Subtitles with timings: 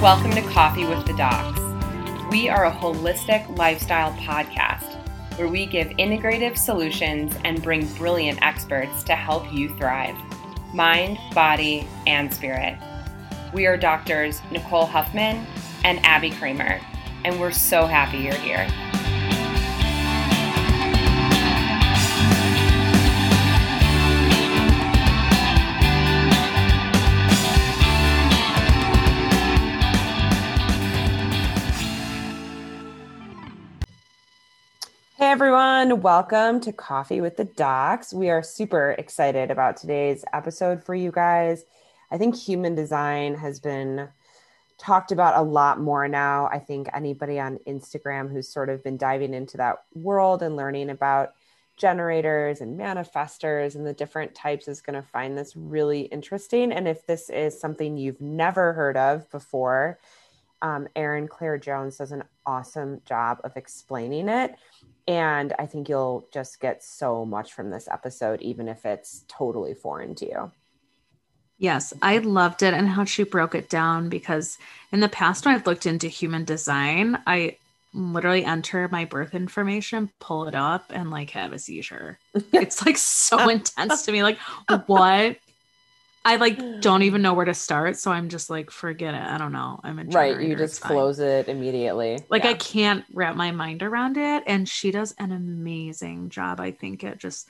[0.00, 1.58] Welcome to Coffee with the Docs.
[2.30, 4.94] We are a holistic lifestyle podcast
[5.36, 10.14] where we give integrative solutions and bring brilliant experts to help you thrive
[10.72, 12.78] mind, body, and spirit.
[13.52, 15.44] We are doctors Nicole Huffman
[15.82, 16.80] and Abby Kramer,
[17.24, 18.68] and we're so happy you're here.
[35.30, 38.14] Everyone, welcome to Coffee with the Docs.
[38.14, 41.66] We are super excited about today's episode for you guys.
[42.10, 44.08] I think human design has been
[44.78, 46.48] talked about a lot more now.
[46.50, 50.88] I think anybody on Instagram who's sort of been diving into that world and learning
[50.88, 51.34] about
[51.76, 56.72] generators and manifestors and the different types is going to find this really interesting.
[56.72, 59.98] And if this is something you've never heard of before,
[60.62, 64.54] um, Erin Claire Jones does an awesome job of explaining it.
[65.06, 69.74] And I think you'll just get so much from this episode, even if it's totally
[69.74, 70.52] foreign to you.
[71.58, 74.58] Yes, I loved it and how she broke it down because
[74.92, 77.56] in the past, when I've looked into human design, I
[77.94, 82.18] literally enter my birth information, pull it up, and like have a seizure.
[82.52, 84.22] It's like so intense to me.
[84.22, 84.38] Like,
[84.86, 85.38] what
[86.24, 87.96] I like don't even know where to start.
[87.96, 89.22] So I'm just like, forget it.
[89.22, 89.80] I don't know.
[89.82, 90.40] I'm a right.
[90.40, 92.18] You just close it immediately.
[92.28, 92.50] Like yeah.
[92.50, 94.42] I can't wrap my mind around it.
[94.46, 97.48] And she does an amazing job, I think, at just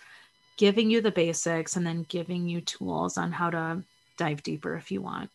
[0.57, 3.83] giving you the basics and then giving you tools on how to
[4.17, 5.31] dive deeper if you want.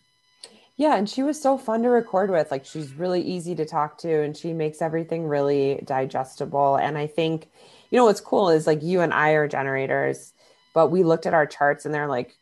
[0.76, 2.50] Yeah, and she was so fun to record with.
[2.50, 6.78] Like she's really easy to talk to and she makes everything really digestible.
[6.78, 7.50] And I think,
[7.92, 10.34] you know, what's cool is like you and I are generators,
[10.74, 12.36] but we looked at our charts and they're like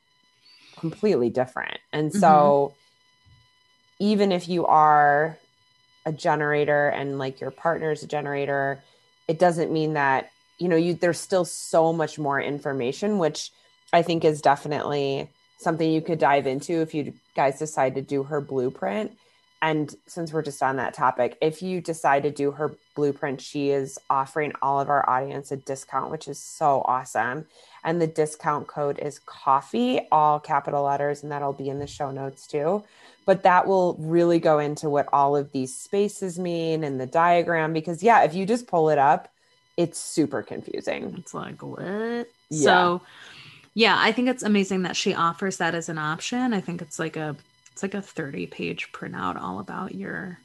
[0.81, 1.77] completely different.
[1.93, 4.03] And so mm-hmm.
[4.03, 5.37] even if you are
[6.05, 8.83] a generator and like your partner is a generator,
[9.27, 13.51] it doesn't mean that, you know, you there's still so much more information, which
[13.93, 18.23] I think is definitely something you could dive into if you guys decide to do
[18.23, 19.15] her blueprint.
[19.61, 23.69] And since we're just on that topic, if you decide to do her blueprint, she
[23.69, 27.45] is offering all of our audience a discount, which is so awesome.
[27.83, 32.09] And the discount code is coffee, all capital letters, and that'll be in the show
[32.09, 32.83] notes too.
[33.25, 37.71] But that will really go into what all of these spaces mean and the diagram.
[37.71, 39.29] Because, yeah, if you just pull it up,
[39.77, 41.15] it's super confusing.
[41.19, 41.81] It's like, what?
[41.81, 42.25] Yeah.
[42.49, 43.01] So,
[43.75, 46.53] yeah, I think it's amazing that she offers that as an option.
[46.53, 47.35] I think it's like a
[47.71, 50.39] it's like a 30 page printout all about your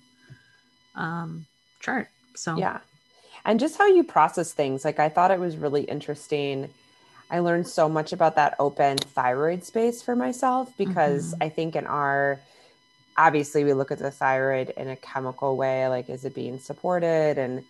[0.95, 1.47] um
[1.81, 2.09] chart.
[2.35, 2.81] So yeah.
[3.45, 4.85] And just how you process things.
[4.85, 6.69] Like I thought it was really interesting
[7.31, 11.43] I learned so much about that open thyroid space for myself because mm-hmm.
[11.43, 12.39] I think in our
[13.17, 17.39] obviously we look at the thyroid in a chemical way like is it being supported
[17.39, 17.65] and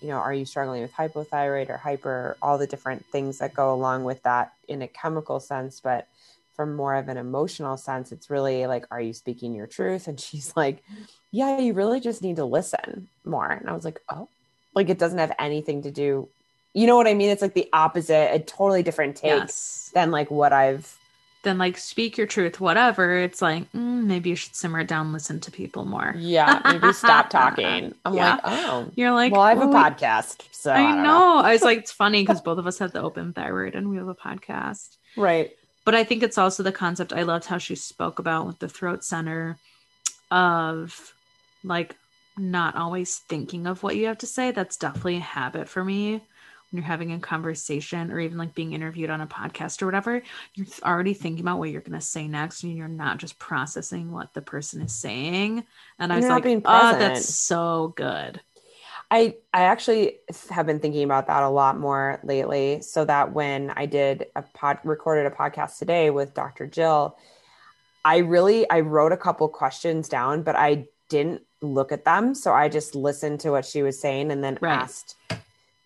[0.00, 3.74] you know are you struggling with hypothyroid or hyper all the different things that go
[3.74, 6.08] along with that in a chemical sense but
[6.58, 10.18] from more of an emotional sense it's really like are you speaking your truth and
[10.20, 10.82] she's like
[11.30, 14.28] yeah you really just need to listen more and i was like oh
[14.74, 16.28] like it doesn't have anything to do
[16.74, 17.30] you know what I mean?
[17.30, 19.90] It's like the opposite, a totally different take yes.
[19.94, 20.96] than like what I've
[21.44, 23.16] then like speak your truth, whatever.
[23.16, 26.14] It's like mm, maybe you should simmer it down, listen to people more.
[26.16, 27.94] Yeah, maybe stop talking.
[28.04, 28.32] I'm yeah.
[28.32, 31.02] like, oh, you're like, well, I have a podcast, so I, I know.
[31.02, 31.36] know.
[31.38, 33.96] I was like, it's funny because both of us have the open thyroid and we
[33.96, 35.56] have a podcast, right?
[35.88, 37.14] But I think it's also the concept.
[37.14, 39.56] I loved how she spoke about with the throat center
[40.30, 41.14] of
[41.64, 41.96] like
[42.36, 44.50] not always thinking of what you have to say.
[44.50, 46.20] That's definitely a habit for me
[46.70, 50.22] when you're having a conversation or even like being interviewed on a podcast or whatever,
[50.54, 54.12] you're already thinking about what you're going to say next and you're not just processing
[54.12, 55.64] what the person is saying.
[55.98, 58.42] And I was like, oh, that's so good.
[59.10, 60.18] I I actually
[60.50, 64.42] have been thinking about that a lot more lately so that when I did a
[64.42, 66.66] pod recorded a podcast today with Dr.
[66.66, 67.16] Jill,
[68.04, 72.34] I really I wrote a couple questions down, but I didn't look at them.
[72.34, 74.78] So I just listened to what she was saying and then right.
[74.78, 75.16] asked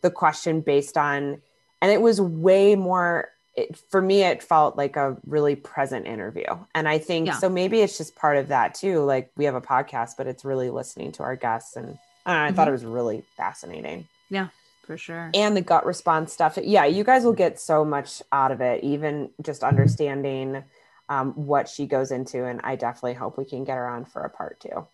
[0.01, 1.41] the question based on,
[1.81, 3.29] and it was way more.
[3.55, 7.37] It, for me, it felt like a really present interview, and I think yeah.
[7.37, 7.49] so.
[7.51, 9.05] Maybe it's just part of that too.
[9.05, 12.47] Like we have a podcast, but it's really listening to our guests, and I, I
[12.47, 12.57] mm-hmm.
[12.57, 14.07] thought it was really fascinating.
[14.31, 14.49] Yeah,
[14.83, 15.31] for sure.
[15.35, 16.59] And the gut response stuff.
[16.63, 20.65] Yeah, you guys will get so much out of it, even just understanding
[21.09, 22.45] um, what she goes into.
[22.45, 24.87] And I definitely hope we can get her on for a part two.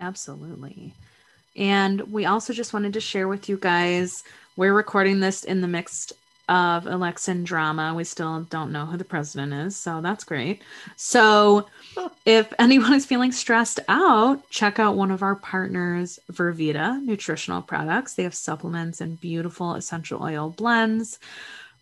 [0.00, 0.94] Absolutely.
[1.56, 4.22] And we also just wanted to share with you guys
[4.56, 6.12] we're recording this in the midst
[6.50, 7.94] of election drama.
[7.94, 10.62] We still don't know who the president is, so that's great.
[10.96, 11.68] So,
[12.26, 18.14] if anyone is feeling stressed out, check out one of our partners, Vervita Nutritional Products.
[18.14, 21.20] They have supplements and beautiful essential oil blends.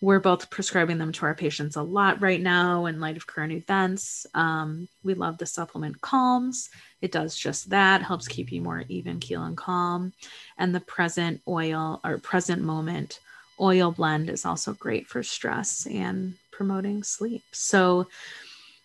[0.00, 3.52] We're both prescribing them to our patients a lot right now in light of current
[3.52, 4.26] events.
[4.34, 6.68] Um, we love the supplement Kalmz.
[7.00, 10.12] It does just that, helps keep you more even, keel, and calm.
[10.56, 13.18] And the present oil or present moment
[13.60, 17.44] oil blend is also great for stress and promoting sleep.
[17.52, 18.08] So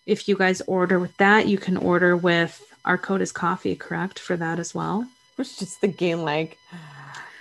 [0.06, 4.20] if you guys order with that, you can order with our code is coffee, correct?
[4.20, 5.08] For that as well.
[5.08, 6.58] I was just thinking like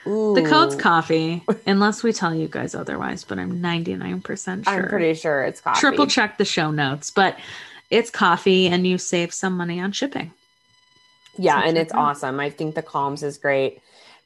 [0.06, 0.34] Ooh.
[0.34, 4.72] The code's coffee, unless we tell you guys otherwise, but I'm 99% sure.
[4.72, 5.80] I'm pretty sure it's coffee.
[5.80, 7.38] Triple check the show notes, but
[7.90, 10.32] it's coffee and you save some money on shipping.
[11.38, 12.40] Yeah, and it's awesome.
[12.40, 13.80] I think the Kalmz is great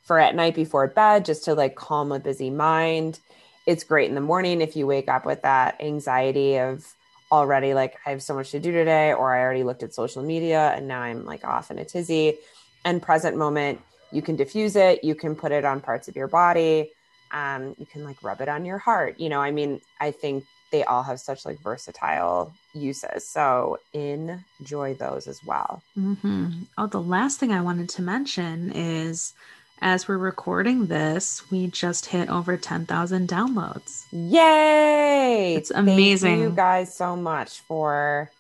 [0.07, 3.19] for at night before bed, just to like calm a busy mind.
[3.67, 6.95] It's great in the morning if you wake up with that anxiety of
[7.33, 10.23] already like I have so much to do today, or I already looked at social
[10.23, 12.39] media and now I'm like off in a tizzy.
[12.85, 13.81] And present moment,
[14.13, 16.93] you can diffuse it, you can put it on parts of your body,
[17.33, 19.19] um, you can like rub it on your heart.
[19.19, 23.27] You know, I mean, I think they all have such like versatile uses.
[23.27, 25.83] So enjoy those as well.
[25.99, 26.63] Mm-hmm.
[26.79, 29.35] Oh, the last thing I wanted to mention is
[29.81, 34.05] as we're recording this, we just hit over 10,000 downloads.
[34.11, 35.55] Yay!
[35.55, 36.39] It's amazing.
[36.39, 38.31] Thank you guys so much for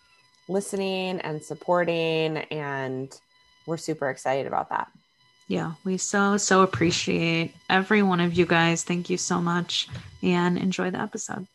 [0.49, 2.38] listening and supporting.
[2.38, 3.19] And
[3.67, 4.91] we're super excited about that.
[5.49, 8.83] Yeah, we so, so appreciate every one of you guys.
[8.83, 9.88] Thank you so much
[10.23, 11.47] and enjoy the episode.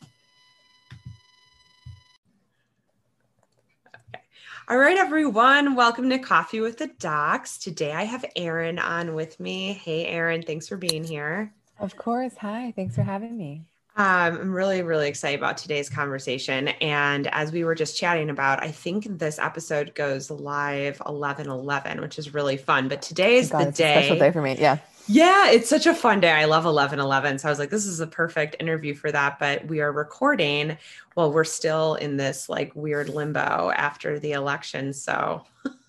[4.72, 5.76] All right, everyone.
[5.76, 7.58] Welcome to Coffee with the Docs.
[7.58, 9.74] Today I have Erin on with me.
[9.74, 10.44] Hey, Erin.
[10.44, 11.54] Thanks for being here.
[11.82, 12.32] Of course.
[12.38, 12.72] Hi.
[12.74, 13.66] Thanks for having me.
[13.98, 16.70] Um, I'm really, really excited about today's conversation.
[16.70, 22.00] And as we were just chatting about, I think this episode goes live 11 11,
[22.00, 22.88] which is really fun.
[22.88, 24.06] But today is God, the day.
[24.06, 24.56] special day for me.
[24.58, 24.78] Yeah.
[25.08, 26.32] Yeah, it's such a fun day.
[26.32, 27.40] I love 11 11.
[27.40, 29.40] So I was like, this is a perfect interview for that.
[29.40, 30.78] But we are recording
[31.14, 34.94] while we're still in this like weird limbo after the election.
[34.94, 35.44] So,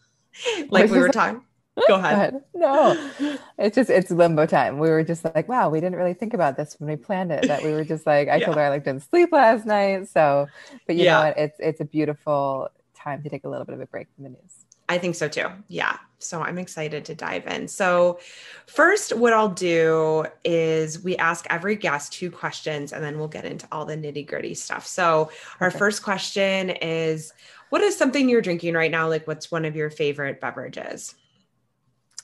[0.70, 1.42] like we were talking.
[1.88, 2.42] Go ahead.
[2.54, 3.10] no,
[3.56, 4.78] it's just it's limbo time.
[4.78, 7.48] We were just like, wow, we didn't really think about this when we planned it.
[7.48, 8.44] That we were just like, I yeah.
[8.44, 10.08] told her I like didn't sleep last night.
[10.08, 10.48] So,
[10.86, 11.14] but you yeah.
[11.14, 11.38] know what?
[11.38, 14.30] It's it's a beautiful time to take a little bit of a break from the
[14.30, 14.66] news.
[14.88, 15.46] I think so too.
[15.68, 15.96] Yeah.
[16.22, 17.68] So I'm excited to dive in.
[17.68, 18.18] So,
[18.66, 23.44] first, what I'll do is we ask every guest two questions and then we'll get
[23.44, 24.86] into all the nitty gritty stuff.
[24.86, 25.30] So,
[25.60, 25.78] our okay.
[25.78, 27.32] first question is
[27.70, 29.08] What is something you're drinking right now?
[29.08, 31.14] Like, what's one of your favorite beverages?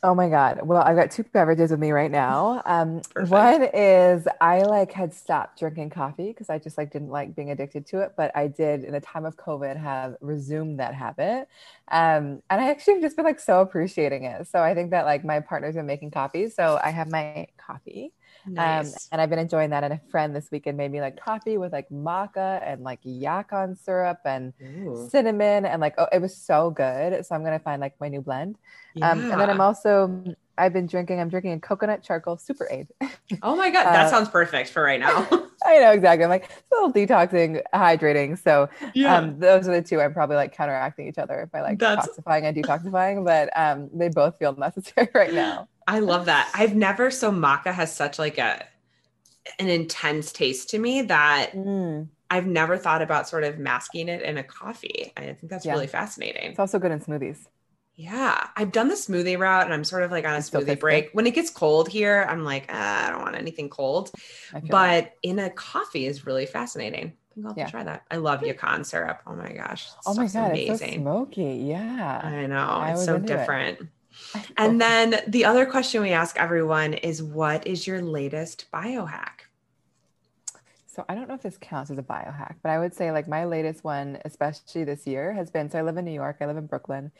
[0.05, 0.61] Oh my God.
[0.63, 2.63] Well, I've got two beverages with me right now.
[2.67, 7.35] Um, one is I like had stopped drinking coffee because I just like didn't like
[7.35, 10.95] being addicted to it, but I did in the time of COVID have resumed that
[10.95, 11.49] habit.
[11.91, 14.47] Um, and I actually have just been like so appreciating it.
[14.47, 16.49] So I think that like my partner's been making coffee.
[16.49, 18.13] So I have my coffee
[18.47, 18.95] nice.
[18.95, 19.85] Um, and I've been enjoying that.
[19.85, 23.77] And a friend this weekend made me like coffee with like maca and like yacon
[23.83, 25.09] syrup and Ooh.
[25.11, 27.25] cinnamon and like oh, it was so good.
[27.25, 28.57] So I'm gonna find like my new blend.
[28.95, 29.11] Yeah.
[29.11, 31.21] Um, and then I'm also I've been drinking.
[31.21, 32.89] I'm drinking a coconut charcoal super aid.
[33.43, 35.29] Oh my god, that uh, sounds perfect for right now.
[35.67, 36.25] I know exactly.
[36.25, 38.43] I'm like a little detoxing, hydrating.
[38.43, 39.17] So yeah.
[39.17, 40.01] um, those are the two.
[40.01, 42.09] I'm probably like counteracting each other by like That's...
[42.09, 45.69] detoxifying and detoxifying, but um, they both feel necessary right now.
[45.89, 46.51] I love that.
[46.55, 48.65] I've never so maca has such like a
[49.59, 52.07] an intense taste to me that mm.
[52.31, 55.13] I've never thought about sort of masking it in a coffee.
[55.17, 55.73] I think that's yeah.
[55.73, 56.51] really fascinating.
[56.51, 57.47] It's also good in smoothies.
[57.95, 61.09] Yeah, I've done the smoothie route and I'm sort of like on a smoothie break.
[61.15, 64.13] When it gets cold here, I'm like, ah, I don't want anything cold.
[64.53, 65.15] But that.
[65.23, 67.15] in a coffee is really fascinating.
[67.31, 67.71] I think I'll yeah.
[67.71, 68.05] try that.
[68.11, 69.23] I love yacon syrup.
[69.27, 69.89] Oh my gosh.
[70.07, 70.71] Oh my god, amazing.
[70.71, 71.65] it's so smoky.
[71.67, 72.21] Yeah.
[72.23, 72.59] I know.
[72.59, 73.81] I it's so different.
[73.81, 73.87] It.
[74.57, 74.87] And oh.
[74.87, 79.47] then the other question we ask everyone is what is your latest biohack?
[80.87, 83.29] So I don't know if this counts as a biohack, but I would say like
[83.29, 86.47] my latest one, especially this year, has been so I live in New York, I
[86.47, 87.13] live in Brooklyn,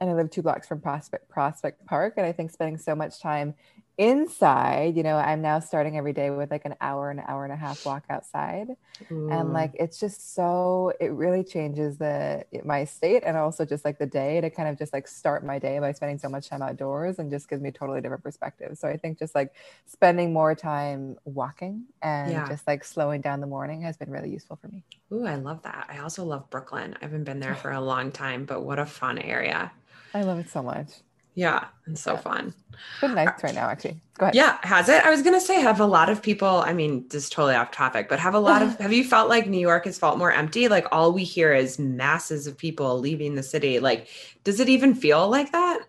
[0.00, 2.14] and I live two blocks from Prospect Prospect Park.
[2.16, 3.54] And I think spending so much time
[3.96, 7.52] inside, you know, I'm now starting every day with like an hour, an hour and
[7.52, 8.68] a half walk outside.
[9.10, 9.30] Ooh.
[9.30, 13.98] And like it's just so it really changes the my state and also just like
[13.98, 16.62] the day to kind of just like start my day by spending so much time
[16.62, 18.76] outdoors and just gives me a totally different perspective.
[18.76, 19.54] So I think just like
[19.86, 22.48] spending more time walking and yeah.
[22.48, 24.82] just like slowing down the morning has been really useful for me.
[25.12, 25.86] Ooh, I love that.
[25.88, 26.96] I also love Brooklyn.
[27.00, 29.70] I haven't been there for a long time, but what a fun area.
[30.12, 30.88] I love it so much.
[31.34, 32.54] Yeah, it's so fun.
[32.70, 34.00] It's been nice right now, actually.
[34.18, 34.34] Go ahead.
[34.34, 35.04] Yeah, has it?
[35.04, 36.48] I was gonna say, have a lot of people.
[36.48, 38.76] I mean, this is totally off topic, but have a lot of.
[38.80, 40.68] have you felt like New York has felt more empty?
[40.68, 43.80] Like all we hear is masses of people leaving the city.
[43.80, 44.08] Like,
[44.44, 45.80] does it even feel like that?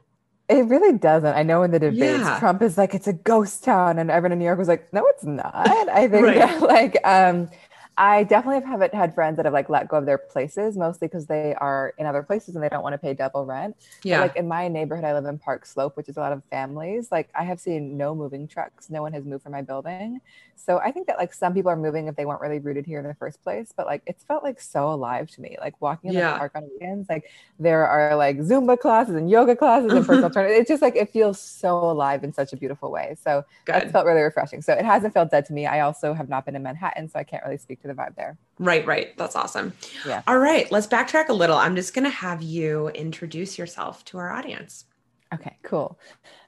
[0.47, 1.33] It really doesn't.
[1.35, 2.37] I know in the debates, Yeah.
[2.39, 3.97] Trump is like, it's a ghost town.
[3.97, 5.55] And everyone in New York was like, no, it's not.
[5.89, 6.35] I think Right.
[6.37, 7.49] that, like, um,
[7.97, 11.27] I definitely haven't had friends that have like let go of their places, mostly because
[11.27, 13.77] they are in other places and they don't want to pay double rent.
[14.09, 14.19] But, Yeah.
[14.19, 17.07] like in my neighborhood, I live in Park Slope, which is a lot of families.
[17.09, 18.89] Like I have seen no moving trucks.
[18.89, 20.19] No one has moved from my building.
[20.57, 22.99] So I think that like some people are moving if they weren't really rooted here
[22.99, 23.71] in the first place.
[23.75, 25.55] But like it's felt like so alive to me.
[25.61, 26.33] Like walking in Yeah.
[26.33, 27.23] the park on weekends, like
[27.59, 30.59] there are like Zumba classes and yoga classes and personal training.
[30.59, 33.15] It's just like it feels so alive in such a beautiful way.
[33.23, 33.73] So Good.
[33.75, 34.61] that's felt really refreshing.
[34.61, 35.65] So it hasn't felt dead to me.
[35.65, 38.15] I also have not been in Manhattan, so I can't really speak to the vibe
[38.15, 38.37] there.
[38.59, 39.17] Right, right.
[39.17, 39.73] That's awesome.
[40.05, 40.21] Yeah.
[40.27, 41.57] All right, let's backtrack a little.
[41.57, 44.85] I'm just going to have you introduce yourself to our audience.
[45.33, 45.99] Okay, cool.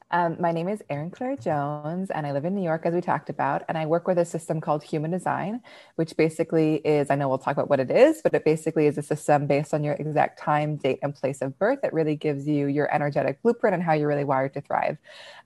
[0.09, 3.01] Um, my name is Erin Claire Jones, and I live in New York, as we
[3.01, 3.63] talked about.
[3.67, 5.61] And I work with a system called Human Design,
[5.95, 8.97] which basically is I know we'll talk about what it is, but it basically is
[8.97, 12.47] a system based on your exact time, date, and place of birth that really gives
[12.47, 14.97] you your energetic blueprint and how you're really wired to thrive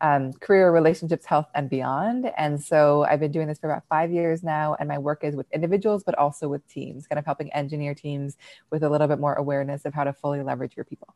[0.02, 2.32] um, career, relationships, health, and beyond.
[2.38, 5.36] And so I've been doing this for about five years now, and my work is
[5.36, 8.38] with individuals, but also with teams, kind of helping engineer teams
[8.70, 11.16] with a little bit more awareness of how to fully leverage your people.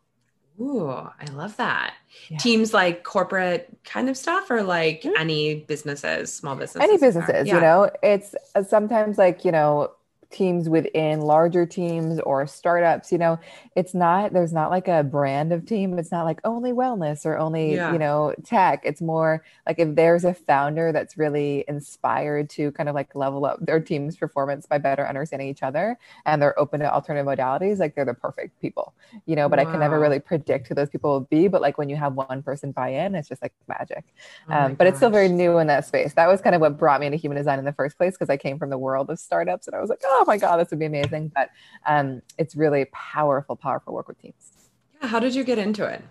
[0.60, 1.96] Ooh, I love that.
[2.30, 2.38] Yeah.
[2.38, 5.12] Teams like corporate kind of stuff or like Mhm.
[5.20, 6.90] any businesses, small businesses?
[6.90, 7.56] any businesses Yeah.
[7.56, 9.92] you know it's uh, sometimes like you know
[10.36, 13.40] teams within larger teams or startups you know
[13.76, 15.98] it's not there's not like a brand of team.
[16.00, 17.92] It's not like only wellness or only Yeah.
[17.94, 18.82] you know tech.
[18.84, 23.46] It's more like if there's a founder that's really inspired to kind of like level
[23.46, 27.80] up their team's performance by better understanding each other and they're open to alternative modalities
[27.80, 28.94] like they're the perfect people
[29.26, 31.78] you know but i can never really predict who those people will be but like
[31.78, 34.04] when you have one person buy in it's just like magic.
[34.50, 36.14] Oh um, but it's still very new in that space.
[36.14, 38.30] That was kind of what brought me into human design in the first place because
[38.30, 40.70] I came from the world of startups and I was like, oh my God, this
[40.70, 41.32] would be amazing.
[41.34, 41.50] But
[41.86, 44.52] um, it's really powerful, powerful work with teams.
[45.02, 46.04] Yeah, how did you get into it?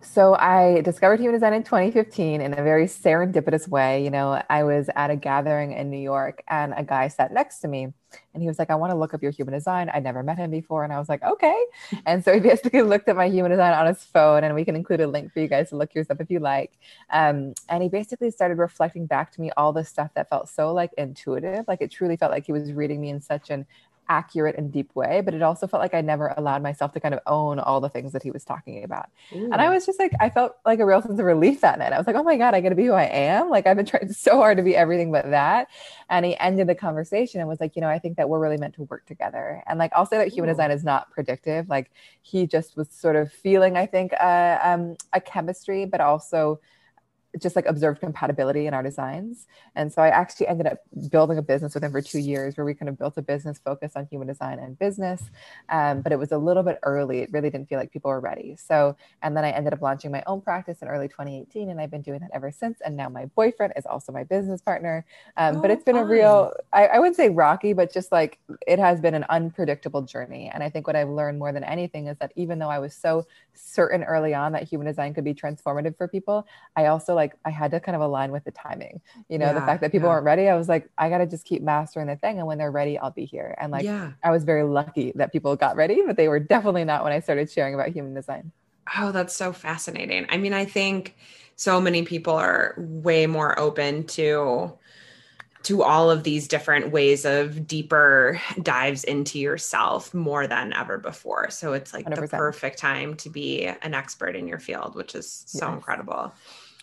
[0.00, 4.02] So I discovered human design in 2015 in a very serendipitous way.
[4.02, 7.60] You know, I was at a gathering in New York and a guy sat next
[7.60, 7.92] to me
[8.34, 9.90] and he was like, I want to look up your human design.
[9.90, 10.84] I'd never met him before.
[10.84, 11.64] And I was like, okay.
[12.06, 14.76] And so he basically looked at my human design on his phone and we can
[14.76, 16.78] include a link for you guys to look yours up if you like.
[17.10, 20.72] Um, and he basically started reflecting back to me all the stuff that felt so
[20.72, 21.64] like intuitive.
[21.68, 23.66] Like it truly felt like he was reading me in such an
[24.08, 27.14] accurate and deep way, but it also felt like I never allowed myself to kind
[27.14, 29.10] of own all the things that he was talking about.
[29.32, 31.92] And I was just like, I felt like a real sense of relief that night.
[31.92, 33.50] I was like, oh my God, I got to be who I am.
[33.50, 35.68] Like, I've been trying so hard to be everything but that.
[36.08, 38.56] And he ended the conversation and was like, you know, I think that we're really
[38.56, 39.62] meant to work together.
[39.66, 40.52] And like, I'll say that human Ooh.
[40.52, 41.68] design is not predictive.
[41.68, 41.90] Like,
[42.22, 46.60] he just was sort of feeling, I think, uh, um, a chemistry, but also
[47.40, 49.46] just like observed compatibility in our designs.
[49.74, 50.78] And so I actually ended up
[51.10, 53.58] building a business with him for two years where we kind of built a business
[53.58, 55.22] focused on human design and business.
[55.68, 57.20] Um, but it was a little bit early.
[57.20, 58.56] It really didn't feel like people were ready.
[58.56, 61.70] So, and then I ended up launching my own practice in early 2018.
[61.70, 62.80] And I've been doing that ever since.
[62.84, 65.04] And now my boyfriend is also my business partner.
[65.36, 68.38] Um, but Oh, it's been a real, I, I wouldn't say rocky, but just like
[68.66, 70.50] it has been an unpredictable journey.
[70.52, 72.94] And I think what I've learned more than anything is that even though I was
[72.94, 77.34] so certain early on that human design could be transformative for people, I also like
[77.44, 79.02] I had to kind of align with the timing.
[79.28, 80.14] You know, the fact that people yeah.
[80.14, 82.38] weren't ready, I was like, I gotta just keep mastering the thing.
[82.38, 83.54] And when they're ready, I'll be here.
[83.60, 84.12] And like yeah.
[84.24, 87.20] I was very lucky that people got ready, but they were definitely not when I
[87.20, 88.52] started sharing about human design.
[88.96, 90.26] Oh, that's so fascinating.
[90.30, 91.16] I mean, I think
[91.56, 94.78] so many people are way more open to
[95.64, 101.50] to all of these different ways of deeper dives into yourself more than ever before.
[101.50, 102.30] So it's like the 100%.
[102.30, 105.74] perfect time to be an expert in your field, which is so Yes.
[105.74, 106.32] incredible.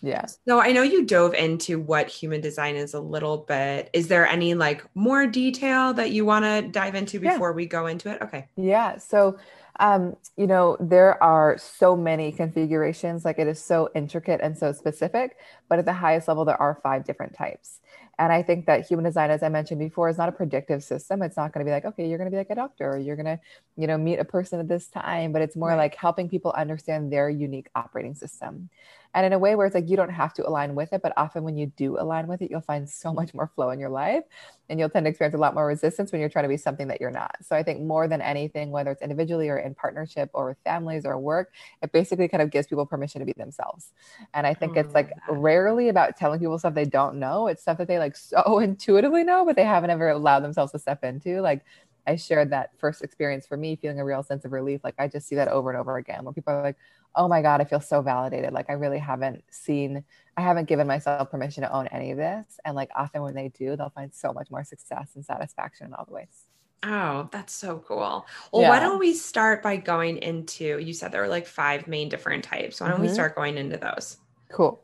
[0.06, 0.26] Yeah.
[0.46, 3.90] So I know you dove into what human design is a little bit.
[3.92, 7.32] Is there any like more detail that you want to dive into Yeah.
[7.32, 8.22] before we go into it?
[8.22, 8.48] Okay.
[8.56, 8.98] Yeah.
[8.98, 9.38] So,
[9.80, 14.72] um, you know, there are so many configurations, like it is so intricate and so
[14.72, 15.36] specific,
[15.68, 17.80] but at the highest level, there are five different types.
[18.18, 21.20] And I think that human design, as I mentioned before, is not a predictive system.
[21.20, 22.96] It's not going to be like, okay, you're going to be like a doctor, or
[22.96, 23.38] you're going to,
[23.76, 25.76] you know, meet a person at this time, but it's more Right.
[25.76, 28.70] like helping people understand their unique operating system.
[29.16, 31.12] And in a way where it's like you don't have to align with it, but
[31.16, 33.90] often when you do align with it, you'll find so much more flow in your
[33.90, 34.24] life
[34.68, 36.88] and you'll tend to experience a lot more resistance when you're trying to be something
[36.88, 37.36] that you're not.
[37.42, 41.06] So I think more than anything, whether it's individually or in partnership or with families
[41.06, 43.92] or work, it basically kind of gives people permission to be themselves.
[44.34, 45.22] And I think Oh, it's like that.
[45.28, 47.46] rarely about telling people stuff they don't know.
[47.46, 50.78] It's stuff that they like so intuitively know, but they haven't ever allowed themselves to
[50.78, 51.40] step into.
[51.40, 51.64] Like
[52.06, 54.82] I shared that first experience for me, feeling a real sense of relief.
[54.84, 56.76] Like I just see that over and over again where people are like,
[57.14, 58.52] oh my God, I feel so validated.
[58.52, 60.04] Like I really haven't seen,
[60.36, 62.60] I haven't given myself permission to own any of this.
[62.64, 65.94] And like often when they do, they'll find so much more success and satisfaction in
[65.94, 66.46] all the ways.
[66.82, 68.26] Oh, that's so cool.
[68.52, 68.68] Well, yeah.
[68.68, 72.44] why don't we start by going into, you said there were like five main different
[72.44, 72.80] types.
[72.80, 73.06] Why don't mm-hmm.
[73.06, 74.18] we start going into those?
[74.52, 74.80] Cool.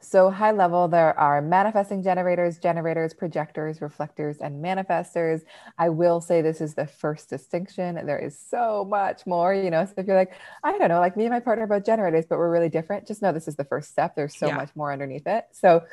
[0.00, 5.42] So, high level, there are manifesting generators, generators, projectors, reflectors, and manifestors.
[5.78, 7.94] I will say this is the first distinction.
[8.06, 9.84] There is so much more, you know.
[9.84, 12.26] So, if you're like, I don't know, like me and my partner are both generators,
[12.26, 14.14] but we're really different, just know this is the first step.
[14.14, 14.56] There's so yeah.
[14.56, 15.46] much more underneath it.
[15.52, 15.84] So,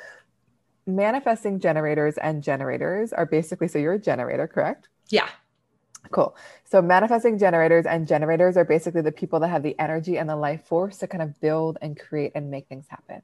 [0.85, 4.89] manifesting generators and generators are basically so you're a generator, correct?
[5.09, 5.29] Yeah.
[6.11, 6.35] Cool.
[6.65, 10.35] So manifesting generators and generators are basically the people that have the energy and the
[10.35, 13.21] life force to kind of build and create and make things happen.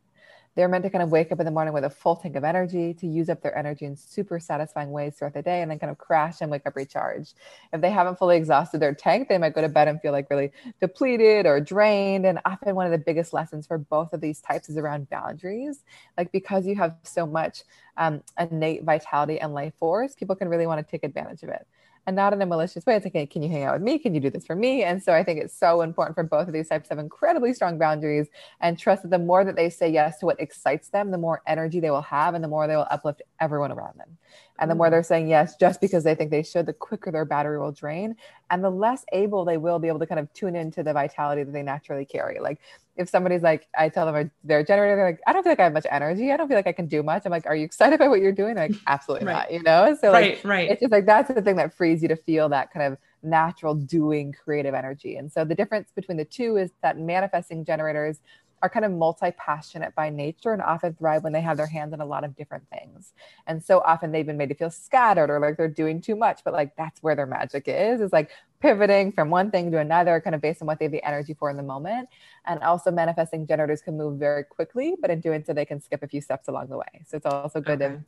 [0.55, 2.43] They're meant to kind of wake up in the morning with a full tank of
[2.43, 5.79] energy to use up their energy in super satisfying ways throughout the day and then
[5.79, 7.35] kind of crash and wake up recharged.
[7.71, 10.29] If they haven't fully exhausted their tank, they might go to bed and feel like
[10.29, 12.25] really depleted or drained.
[12.25, 15.83] And often one of the biggest lessons for both of these types is around boundaries.
[16.17, 17.63] Like because you have so much
[17.97, 21.67] um, innate vitality and life force, people can really want to take advantage of it
[22.07, 22.95] and not in a malicious way.
[22.95, 23.99] It's like, hey, can you hang out with me?
[23.99, 24.83] Can you do this for me?
[24.83, 27.53] And so I think it's so important for both of these types to have incredibly
[27.53, 28.27] strong boundaries
[28.61, 31.41] and trust that the more that they say yes to what excites them, the more
[31.47, 34.17] energy they will have and the more they will uplift everyone around them.
[34.59, 34.91] And the more mm.
[34.91, 38.15] they're saying yes just because they think they should, the quicker their battery will drain
[38.49, 41.43] and the less able they will be able to kind of tune into the vitality
[41.43, 42.39] that they naturally carry.
[42.39, 42.59] Like
[42.99, 45.61] if somebody's like, I tell them they're a generator, they're like, I don't feel like
[45.61, 46.33] I have much energy.
[46.33, 47.23] I don't feel like I can do much.
[47.25, 48.55] I'm like, are you excited by what you're doing?
[48.55, 49.33] They're like, absolutely right.
[49.33, 49.97] not, you know?
[49.99, 50.69] So like, right, right.
[50.69, 53.73] it's just like, that's the thing that frees you to feel that kind of natural
[53.73, 55.15] doing creative energy.
[55.15, 58.19] And so the difference between the two is that manifesting generators
[58.61, 62.01] are kind of multi-passionate by nature and often thrive when they have their hands in
[62.01, 63.13] a lot of different things.
[63.47, 66.41] And so often they've been made to feel scattered or like they're doing too much,
[66.43, 70.19] but like that's where their magic is, is like pivoting from one thing to another,
[70.19, 72.09] kind of based on what they have the energy for in the moment.
[72.45, 76.03] And also manifesting generators can move very quickly, but in doing so, they can skip
[76.03, 77.05] a few steps along the way.
[77.07, 77.95] So it's also good okay.
[77.95, 78.03] to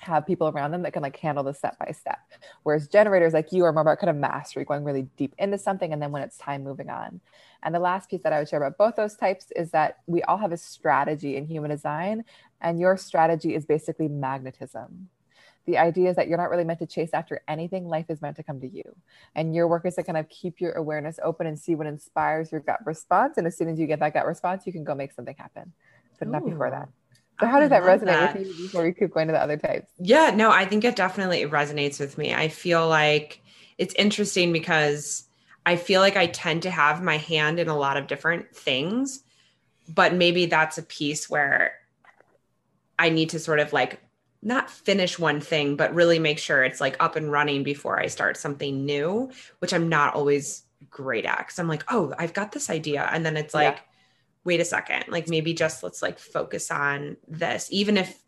[0.00, 2.18] have people around them that can like handle the step by step.
[2.62, 5.92] Whereas generators like you are more about kind of mastery, going really deep into something,
[5.92, 7.20] and then when it's time, moving on.
[7.62, 10.22] And the last piece that I would share about both those types is that we
[10.22, 12.24] all have a strategy in human design,
[12.60, 15.08] and your strategy is basically magnetism.
[15.66, 17.88] The idea is that you're not really meant to chase after anything.
[17.88, 18.82] Life is meant to come to you.
[19.34, 22.52] And your work is to kind of keep your awareness open and see what inspires
[22.52, 23.38] your gut response.
[23.38, 25.72] And as soon as you get that gut response, you can go make something happen,
[26.18, 26.32] but Ooh.
[26.32, 26.88] not before that.
[27.40, 28.38] So how does that resonate that.
[28.38, 29.90] with you before we keep going to the other types?
[29.98, 32.32] Yeah, no, I think it definitely resonates with me.
[32.32, 33.42] I feel like
[33.76, 35.24] it's interesting because
[35.66, 39.24] I feel like I tend to have my hand in a lot of different things,
[39.88, 41.74] but maybe that's a piece where
[42.98, 44.00] I need to sort of like
[44.40, 48.06] not finish one thing, but really make sure it's like up and running before I
[48.06, 51.48] start something new, which I'm not always great at.
[51.48, 53.08] Cause I'm like, oh, I've got this idea.
[53.10, 53.82] And then it's like, yeah
[54.44, 58.18] wait a second, like maybe just let's like focus on this, even if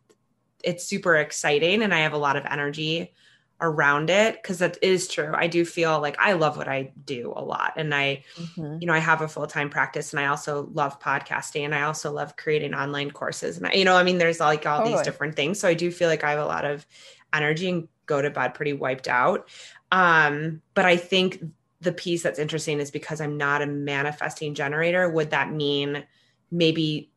[0.65, 3.13] it's super exciting and I have a lot of energy
[3.61, 7.33] around it because that is true i do feel like i love what i do
[7.35, 8.77] a lot and i mm-hmm.
[8.81, 12.13] you know i have a full-time practice and i also love podcasting and i also
[12.13, 14.97] love creating online courses and I, you know i mean there's like all totally.
[14.97, 16.85] these different things so i do feel like i have a lot of
[17.33, 19.49] energy and go to bed pretty wiped out
[19.91, 21.43] um but i think
[21.81, 26.05] the piece that's interesting is because I'm not a manifesting generator, would that mean
[26.51, 27.11] maybe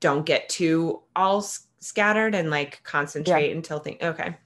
[0.00, 1.44] don't get too all
[1.80, 3.56] scattered and like concentrate yeah.
[3.56, 3.98] until things?
[4.02, 4.36] okay.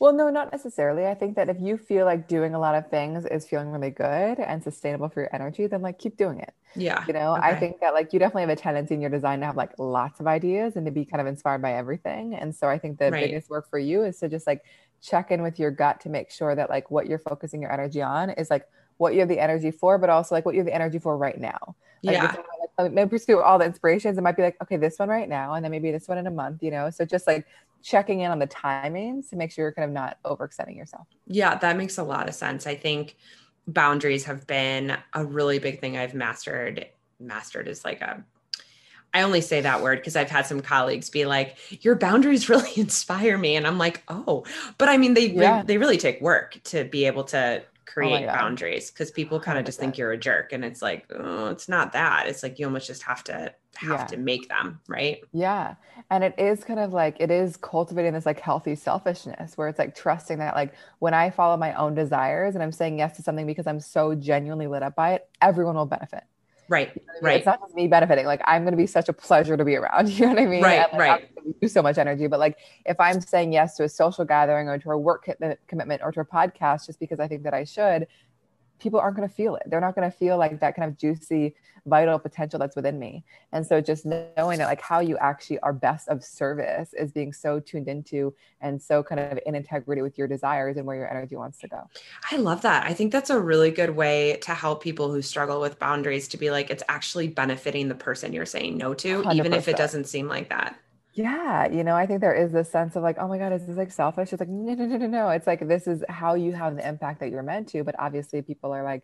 [0.00, 1.06] Well, no, not necessarily.
[1.06, 3.90] I think that if you feel like doing a lot of things is feeling really
[3.90, 6.54] good and sustainable for your energy, then like keep doing it.
[6.74, 7.04] Yeah.
[7.06, 7.48] You know, okay.
[7.48, 9.78] I think that like you definitely have a tendency in your design to have like
[9.78, 12.34] lots of ideas and to be kind of inspired by everything.
[12.34, 13.26] And so I think the right.
[13.26, 14.62] biggest work for you is to just like
[15.02, 18.00] check in with your gut to make sure that like what you're focusing your energy
[18.00, 18.64] on is like
[19.00, 21.16] what you have the energy for, but also like what you have the energy for
[21.16, 21.74] right now.
[22.02, 22.36] Like, yeah.
[22.78, 24.18] Like, maybe pursue all the inspirations.
[24.18, 26.26] It might be like, okay, this one right now, and then maybe this one in
[26.26, 26.90] a month, you know?
[26.90, 27.46] So just like
[27.82, 31.06] checking in on the timings to make sure you're kind of not overextending yourself.
[31.26, 32.66] Yeah, that makes a lot of sense.
[32.66, 33.16] I think
[33.66, 36.86] boundaries have been a really big thing I've mastered.
[37.18, 38.22] Mastered is like a
[39.12, 42.72] I only say that word because I've had some colleagues be like, "Your boundaries really
[42.76, 44.44] inspire me," and I'm like, "Oh,"
[44.78, 45.62] but I mean, they yeah.
[45.62, 49.58] they really take work to be able to Oh create oh boundaries because people kind
[49.58, 52.26] of just think you're a jerk and it's like oh it's not that.
[52.28, 54.06] It's like you almost just have to have yeah.
[54.06, 55.20] to make them right?
[55.32, 55.74] Yeah.
[56.10, 59.78] And it is kind of like it is cultivating this like healthy selfishness where it's
[59.78, 63.22] like trusting that like when i follow my own desires and i'm saying yes to
[63.22, 66.24] something because i'm so genuinely lit up by it everyone will benefit
[66.70, 66.88] Right.
[66.94, 67.24] You know I mean?
[67.24, 67.36] Right.
[67.38, 68.26] It's not just me benefiting.
[68.26, 70.08] Like I'm going to be such a pleasure to be around.
[70.20, 70.62] You know what I mean?
[70.62, 71.34] Right, And, like, right.
[71.34, 74.78] Gonna so much energy, but like if I'm saying yes to a social gathering or
[74.78, 75.28] to a work
[75.66, 78.06] commitment or to a podcast just because I think that I should,
[78.80, 79.62] people aren't going to feel it.
[79.66, 81.54] They're not going to feel like that kind of juicy,
[81.86, 83.24] vital potential that's within me.
[83.52, 87.32] And so just knowing that like how you actually are best of service is being
[87.32, 91.10] so tuned into and so kind of in integrity with your desires and where your
[91.10, 91.88] energy wants to go.
[92.30, 92.86] I love that.
[92.86, 96.36] I think that's a really good way to help people who struggle with boundaries to
[96.36, 100.04] be like, it's actually benefiting the person you're saying no to, even if it doesn't
[100.04, 100.76] seem like that.
[101.20, 103.66] Yeah, you know, I think there is this sense of like, oh my God, is
[103.66, 104.32] this like selfish?
[104.32, 105.28] It's like, no, no, no, no, no.
[105.28, 107.84] It's like this is how you have the impact that you're meant to.
[107.84, 109.02] But obviously, people are like,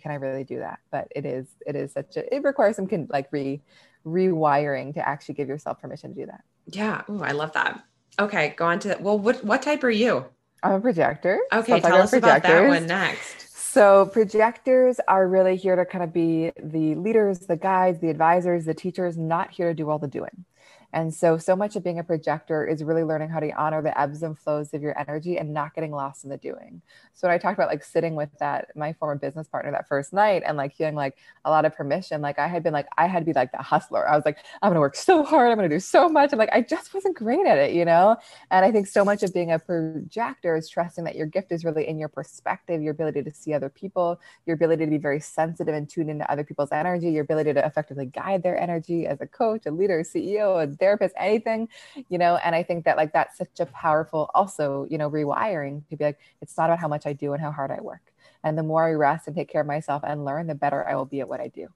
[0.00, 0.78] can I really do that?
[0.90, 3.60] But it is, it is such a, it requires some con- like re
[4.06, 6.44] rewiring to actually give yourself permission to do that.
[6.66, 7.02] Yeah.
[7.08, 7.84] Oh, I love that.
[8.18, 8.54] Okay.
[8.56, 10.24] Go on to that well, what what type are you?
[10.62, 11.40] I'm a projector.
[11.52, 13.50] Okay, tell us about that one next.
[13.74, 18.64] So projectors are really here to kind of be the leaders, the guides, the advisors,
[18.64, 20.46] the teachers, not here to do all the doing.
[20.94, 23.98] And so, so much of being a projector is really learning how to honor the
[24.00, 26.82] ebbs and flows of your energy and not getting lost in the doing.
[27.14, 30.12] So when I talked about like sitting with that, my former business partner that first
[30.12, 33.08] night and like feeling like a lot of permission, like I had been like, I
[33.08, 34.08] had to be like the hustler.
[34.08, 35.50] I was like, I'm going to work so hard.
[35.50, 36.30] I'm going to do so much.
[36.30, 38.16] And like, I just wasn't great at it, you know?
[38.52, 41.64] And I think so much of being a projector is trusting that your gift is
[41.64, 45.18] really in your perspective, your ability to see other people, your ability to be very
[45.18, 49.20] sensitive and tuned into other people's energy, your ability to effectively guide their energy as
[49.20, 51.68] a coach, a leader, a CEO, a therapist, anything,
[52.08, 52.36] you know.
[52.44, 56.04] And I think that like that's such a powerful, also, you know, rewiring to be
[56.04, 58.12] like, it's not about how much I do and how hard I work.
[58.44, 60.94] And the more I rest and take care of myself and learn, the better I
[60.96, 61.68] will be at what I do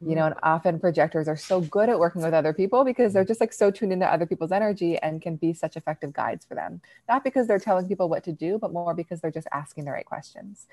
[0.00, 3.24] you know and often projectors are so good at working with other people because they're
[3.24, 6.54] just like so tuned into other people's energy and can be such effective guides for
[6.54, 6.80] them.
[7.08, 9.90] Not because they're telling people what to do but more because they're just asking the
[9.90, 10.66] right questions.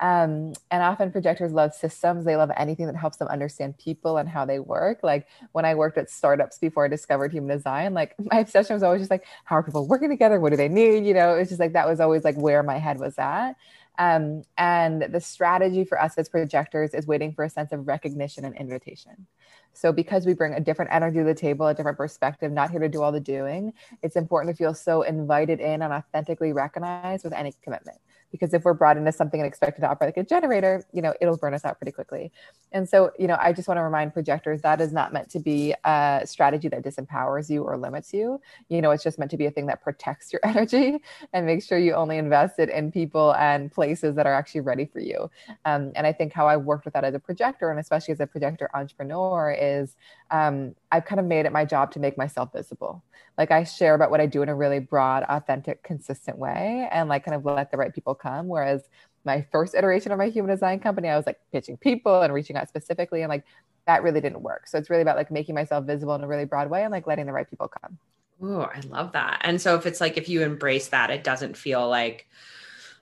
[0.00, 2.24] Um, and often projectors love systems.
[2.24, 5.00] They love anything that helps them understand people and how they work.
[5.02, 8.82] Like when i worked at startups before i discovered human design like my obsession was
[8.82, 10.40] always just like how are people working together?
[10.40, 11.04] What do they need?
[11.06, 13.56] You know it's just like that was always like where my head was at
[13.98, 18.44] um, and the strategy for us as projectors is waiting for a sense of recognition
[18.44, 19.26] and invitation.
[19.72, 22.80] So, because we bring a different energy to the table, a different perspective, not here
[22.80, 27.24] to do all the doing, it's important to feel so invited in and authentically recognized
[27.24, 27.98] with any commitment.
[28.30, 31.14] Because if we're brought into something and expected to operate like a generator, you know,
[31.20, 32.30] it'll burn us out pretty quickly.
[32.72, 35.38] And so, you know, I just want to remind projectors that is not meant to
[35.38, 38.40] be a strategy that disempowers you or limits you.
[38.68, 40.98] You know, it's just meant to be a thing that protects your energy
[41.32, 44.84] and makes sure you only invest it in people and places that are actually ready
[44.84, 45.30] for you.
[45.64, 48.20] Um, and I think how I worked with that as a projector and especially as
[48.20, 49.96] a projector entrepreneur is
[50.30, 53.02] um, I've kind of made it my job to make myself visible.
[53.36, 57.08] Like I share about what I do in a really broad, authentic, consistent way and
[57.08, 58.48] like kind of let the right people come.
[58.48, 58.82] Whereas
[59.24, 62.56] my first iteration of my human design company, I was like pitching people and reaching
[62.56, 63.44] out specifically and like
[63.86, 64.66] that really didn't work.
[64.66, 67.06] So it's really about like making myself visible in a really broad way and like
[67.06, 67.98] letting the right people come.
[68.42, 69.40] Oh, I love that.
[69.44, 72.28] And so if it's like if you embrace that, it doesn't feel like,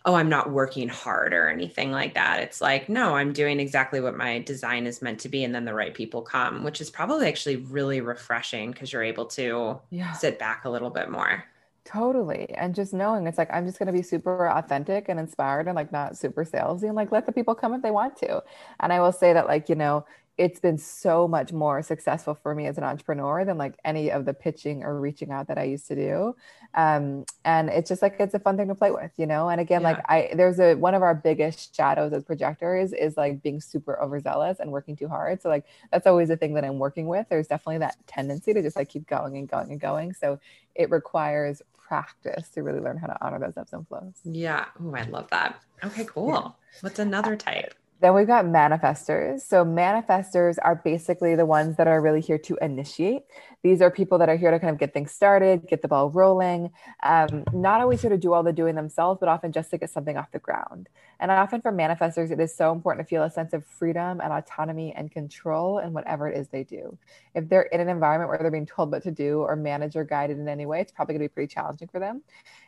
[0.06, 2.40] oh, I'm not working hard or anything like that.
[2.40, 5.44] It's like, no, I'm doing exactly what my design is meant to be.
[5.44, 9.26] And then the right people come, which is probably actually really refreshing because you're able
[9.26, 10.12] to Yeah.
[10.12, 11.44] sit back a little bit more.
[11.84, 12.52] Totally.
[12.54, 15.76] And just knowing it's like, I'm just going to be super authentic and inspired and
[15.76, 18.42] like not super salesy and like let the people come if they want to.
[18.80, 20.04] And I will say that, like, you know,
[20.38, 24.26] it's been so much more successful for me as an entrepreneur than like any of
[24.26, 26.36] the pitching or reaching out that I used to do.
[26.74, 29.48] Um, and it's just like, it's a fun thing to play with, you know?
[29.48, 33.42] And again, like I, there's a, one of our biggest shadows as projectors is like
[33.42, 35.40] being super overzealous and working too hard.
[35.40, 37.26] So like, that's always a thing that I'm working with.
[37.30, 40.12] There's definitely that tendency to just like keep going and going and going.
[40.12, 40.38] So
[40.74, 44.14] it requires practice to really learn how to honor those ebbs and flows.
[44.24, 44.66] Yeah.
[44.82, 45.60] Oh, I love that.
[45.82, 46.58] Okay, cool.
[46.82, 47.74] What's another type?
[48.00, 49.40] Then we've got manifestors.
[49.40, 53.22] So, manifestors are basically the ones that are really here to initiate.
[53.66, 56.08] These are people that are here to kind of get things started, get the ball
[56.08, 56.70] rolling,
[57.02, 59.90] um, not always here to do all the doing themselves, but often just to get
[59.90, 60.88] something off the ground.
[61.18, 64.32] And often for manifestors, it is so important to feel a sense of freedom and
[64.32, 66.96] autonomy and control in whatever it is they do.
[67.34, 70.04] If they're in an environment where they're being told what to do or managed or
[70.04, 72.22] guided in any way, it's probably going to be pretty challenging for them.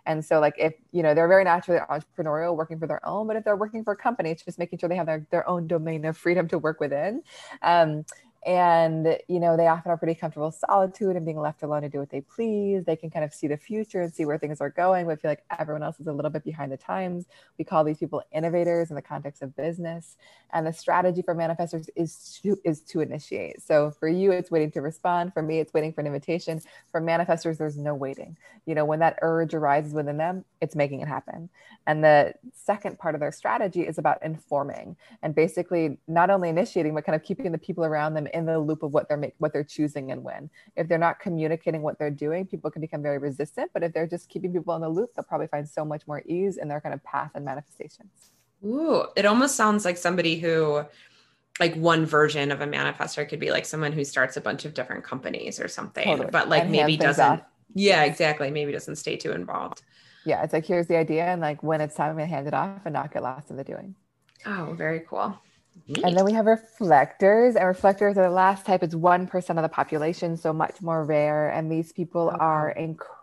[0.05, 3.37] And so, like, if you know, they're very naturally entrepreneurial, working for their own, but
[3.37, 5.69] if they're working for a company, it's just making sure they have their, their own
[5.69, 7.23] domain of freedom to work within.
[7.63, 8.05] Um,
[8.47, 11.99] and you know they often are pretty comfortable solitude and being left alone to do
[11.99, 12.85] what they please.
[12.85, 15.31] They can kind of see the future and see where things are going but feel
[15.31, 17.27] like everyone else is a little bit behind the times.
[17.59, 20.17] We call these people innovators in the context of business
[20.53, 23.61] and the strategy for manifestors is to is to initiate.
[23.61, 25.35] So for you it's waiting to respond.
[25.35, 26.61] For me it's waiting for an invitation.
[26.93, 28.37] For manifestors there's no waiting.
[28.67, 31.49] You know when that urge arises within them it's making it happen.
[31.87, 36.95] And the second part of their strategy is about informing and basically not only initiating
[36.95, 39.35] but kind of keeping the people around them in the loop of what they're make,
[39.39, 40.49] what they're choosing and when.
[40.77, 43.71] If they're not communicating what they're doing, people can become very resistant.
[43.75, 46.23] But if they're just keeping people in the loop, they'll probably find so much more
[46.27, 48.31] ease in their kind of path and manifestations.
[48.65, 50.85] Ooh, it almost sounds like somebody who
[51.61, 54.75] like one version of a manifestor could be like someone who starts a bunch of
[54.75, 56.31] different companies or something, totally.
[56.31, 57.25] but like and maybe doesn't.
[57.25, 57.41] Off.
[57.75, 58.51] Yeah, exactly.
[58.51, 59.83] Maybe doesn't stay too involved.
[60.25, 62.55] Yeah, it's like here's the idea, and like when it's time, I'm gonna hand it
[62.55, 63.95] off and not get lost in the doing.
[64.47, 65.39] Oh, very cool.
[66.05, 68.83] And then we have reflectors, and reflectors are the last type.
[68.83, 71.51] It's 1% of the population, so much more rare.
[71.51, 72.37] And these people okay.
[72.39, 72.71] are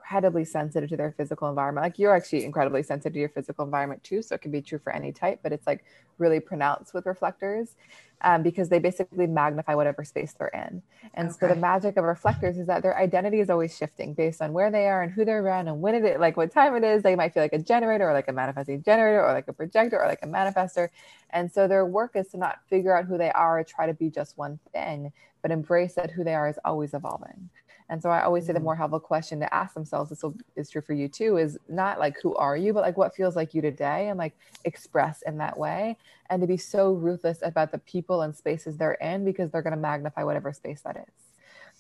[0.06, 1.84] incredibly sensitive to their physical environment.
[1.84, 4.22] Like you're actually incredibly sensitive to your physical environment too.
[4.22, 5.84] So it can be true for any type, but it's like
[6.20, 7.76] really pronounced with reflectors
[8.22, 10.84] um, because they basically magnify whatever space they're in.
[11.16, 11.38] And okay.
[11.40, 14.70] so the magic of reflectors is that their identity is always shifting based on where
[14.70, 17.02] they are and who they're around and when it is, like what time it is.
[17.02, 20.00] They might feel like a generator or like a manifesting generator or like a projector
[20.00, 20.90] or like a manifester.
[21.32, 23.94] And so their work is to not figure out who they are or try to
[23.94, 27.50] be just one thing, but embrace that who they are is always evolving.
[27.90, 28.66] And so I always say the mm-hmm.
[28.66, 32.00] more helpful question to ask themselves, this will, is true for you too, is not
[32.00, 35.38] like who are you, but like what feels like you today and like express in
[35.38, 35.98] that way.
[36.30, 39.76] And to be so ruthless about the people and spaces they're in because they're going
[39.76, 41.26] to magnify whatever space that is.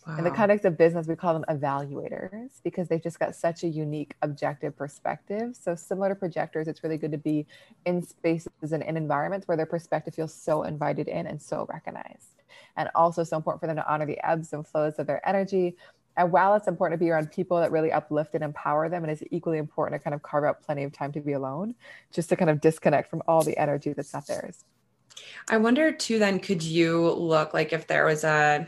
[0.07, 0.17] Wow.
[0.19, 3.67] In the context of business, we call them evaluators because they've just got such a
[3.67, 5.55] unique objective perspective.
[5.55, 7.47] So, similar to projectors, it's really good to be
[7.85, 12.35] in spaces and in environments where their perspective feels so invited in and so recognized.
[12.77, 15.75] And also, so important for them to honor the ebbs and flows of their energy,
[16.17, 19.11] and while it's important to be around people that really uplift and empower them, it
[19.11, 21.75] is equally important to kind of carve out plenty of time to be alone,
[22.13, 24.63] just to kind of disconnect from all the energy that's not theirs.
[25.49, 28.67] I wonder too, then, could you look like if there was a,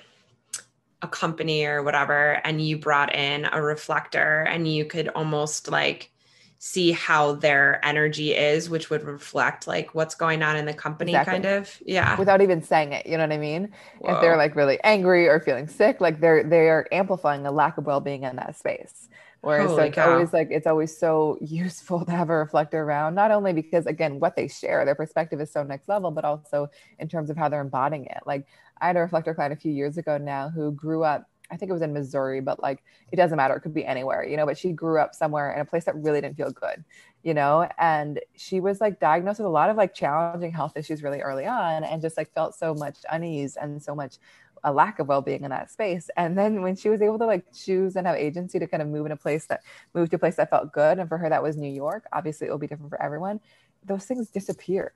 [1.01, 6.12] a company or whatever, and you brought in a reflector and you could almost like
[6.60, 11.12] see how their energy is, which would reflect like what's going on in the company,
[11.12, 11.34] exactly.
[11.34, 11.82] kind of.
[11.86, 12.17] Yeah.
[12.17, 13.72] Without even saying it, you know what I mean?
[14.00, 14.15] Whoa.
[14.15, 17.78] If they're like really angry or feeling sick, like they're they are amplifying a lack
[17.78, 19.10] of well being in that space.
[19.41, 20.13] Whereas Holy it's cow.
[20.13, 24.20] always like it's always so useful to have a reflector around, not only because again
[24.20, 27.48] what they share, their perspective is so next level, but also in terms of how
[27.50, 28.24] they're embodying it.
[28.26, 28.48] Like
[28.82, 31.69] I had a reflector client a few years ago now who grew up I think
[31.69, 33.55] it was in Missouri, but like it doesn't matter.
[33.55, 34.45] It could be anywhere, you know.
[34.45, 36.83] But she grew up somewhere in a place that really didn't feel good,
[37.23, 37.67] you know.
[37.77, 41.45] And she was like diagnosed with a lot of like challenging health issues really early
[41.45, 44.17] on, and just like felt so much unease and so much
[44.63, 46.10] a lack of well-being in that space.
[46.17, 48.89] And then when she was able to like choose and have agency to kind of
[48.89, 49.62] move in a place that
[49.93, 52.05] moved to a place that felt good, and for her that was New York.
[52.12, 53.39] Obviously, it will be different for everyone.
[53.86, 54.91] Those things disappeared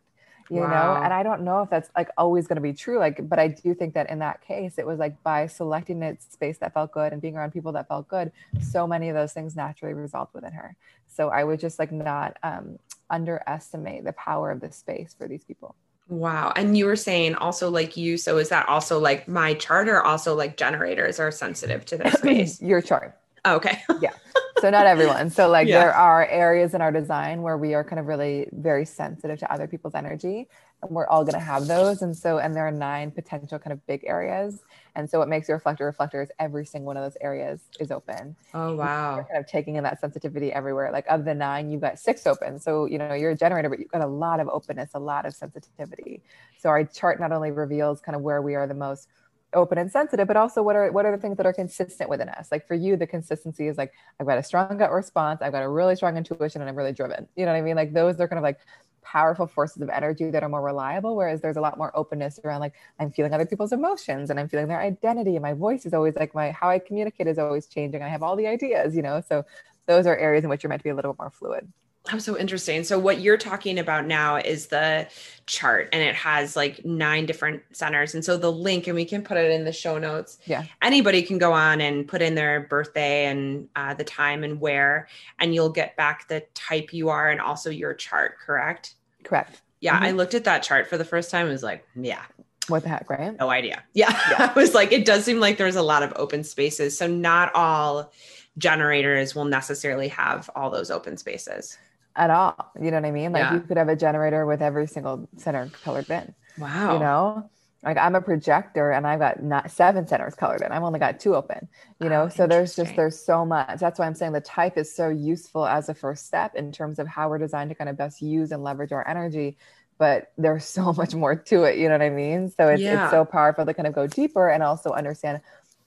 [0.52, 0.96] you wow.
[0.96, 3.40] know and i don't know if that's like always going to be true like but
[3.40, 6.74] i do think that in that case it was like by selecting a space that
[6.74, 9.94] felt good and being around people that felt good so many of those things naturally
[9.94, 10.76] resolved within her
[11.08, 12.78] so i would just like not um,
[13.10, 15.76] underestimate the power of this space for these people
[16.10, 16.52] Wow.
[16.58, 20.04] And you were saying also like you, so is that also like my chart or
[20.04, 22.62] also like generators are sensitive to this space?
[22.62, 23.18] Your chart.
[23.46, 23.82] Oh, okay.
[24.02, 24.14] yeah.
[24.60, 25.32] So not everyone.
[25.32, 25.80] So like yeah.
[25.80, 29.52] there are areas in our design where we are kind of really very sensitive to
[29.52, 30.48] other people's energy
[30.84, 32.04] and we're all going to have those.
[32.04, 34.62] And so and there are nine potential kind of big areas.
[34.94, 37.90] And so what makes your reflector reflector is every single one of those areas is
[37.90, 38.36] open.
[38.54, 39.16] Oh wow.
[39.16, 40.92] you're kind of taking in that sensitivity everywhere.
[40.92, 42.60] Like of the nine you've got six open.
[42.60, 45.26] So you know you're a generator but you've got a lot of openness a lot
[45.26, 46.22] of sensitivity.
[46.60, 49.08] So our chart not only reveals kind of where we are the most
[49.54, 52.30] open and sensitive, but also what are what are the things that are consistent within
[52.30, 52.52] us?
[52.52, 55.64] Like for you, the consistency is like I've got a strong gut response, I've got
[55.64, 57.28] a really strong intuition, and I'm really driven.
[57.36, 57.76] You know what I mean?
[57.76, 58.60] Like those are kind of like
[59.04, 62.60] powerful forces of energy that are more reliable whereas there's a lot more openness around
[62.60, 65.94] like i'm feeling other people's emotions and i'm feeling their identity and my voice is
[65.94, 69.02] always like my how i communicate is always changing i have all the ideas you
[69.02, 69.44] know so
[69.88, 71.68] those are areas in which you're meant to be a little bit more fluid
[72.12, 72.84] Oh, so interesting.
[72.84, 75.08] So what you're talking about now is the
[75.46, 78.16] chart and it has like nine different centers.
[78.16, 80.40] And so the link, and we can put it in the show notes.
[80.46, 80.66] Yeah.
[80.82, 85.08] Anybody can go on and put in their birthday and uh, the time and where,
[85.40, 88.96] and you'll get back the type you are and also your chart, correct?
[89.24, 89.62] Correct.
[89.80, 89.96] Yeah.
[89.96, 90.06] Mm-hmm.
[90.06, 91.46] I looked at that chart for the first time.
[91.46, 92.24] I was like, yeah.
[92.68, 93.38] What the heck, right?
[93.40, 93.84] No idea.
[93.94, 94.20] Yeah.
[94.32, 94.52] yeah.
[94.56, 96.98] I was like, it does seem like there's a lot of open spaces.
[96.98, 98.12] So not all
[98.58, 101.78] generators will necessarily have all those open spaces
[102.16, 102.72] at all.
[102.80, 103.32] You know what I mean?
[103.32, 103.54] Like yeah.
[103.56, 106.34] you could have a generator with every single center colored bin.
[106.58, 106.94] Wow.
[106.94, 107.50] You know?
[107.84, 110.72] like I'm a projector and I've got not seven centers colored in.
[110.72, 111.68] I've only got two open,
[112.00, 112.24] you know?
[112.24, 113.80] Oh, so there's just, there's so much.
[113.80, 117.00] That's why I'm saying the type is so useful as a first step in terms
[117.00, 119.58] of how we're designed to kind of best use and leverage our energy.
[119.98, 121.80] But there's so much more to it.
[121.80, 122.52] You know what I mean?
[122.52, 123.06] So it's, Yeah.
[123.06, 125.42] it's so powerful to kind of go deeper and also understand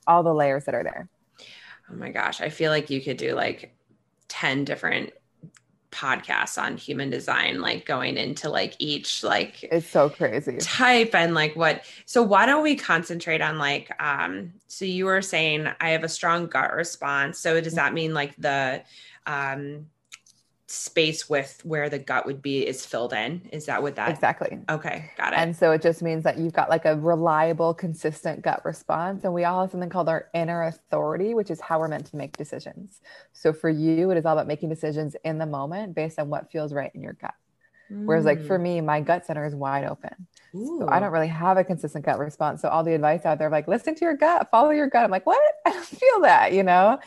[0.06, 1.08] all the layers that are there.
[1.90, 3.76] Oh my gosh, I feel like you could do like
[4.28, 5.12] 10 different
[5.94, 10.58] podcasts on human design, like going into like each like It's so crazy.
[10.58, 15.22] type and like what so why don't we concentrate on like um so you were
[15.22, 17.38] saying I have a strong gut response.
[17.38, 18.82] So does that mean like the
[19.26, 19.86] um
[20.74, 23.48] space with where the gut would be is filled in?
[23.52, 24.58] Is that what that Exactly.
[24.68, 25.38] okay, got it.
[25.38, 29.24] And so it just means that you've got like a reliable, consistent gut response.
[29.24, 32.16] And we all have something called our inner authority, which is how we're meant to
[32.16, 33.00] make decisions.
[33.32, 36.50] So for you, it is all about making decisions in the moment based on what
[36.50, 37.34] feels right in your gut.
[37.90, 38.62] Whereas, like for mm.
[38.62, 40.26] me, my gut center is wide open.
[40.54, 42.62] So I don't really have a consistent gut response.
[42.62, 45.04] So all the advice out there, like listen to your gut, follow your gut.
[45.04, 45.40] I'm like, what?
[45.66, 46.98] I don't feel that, you know?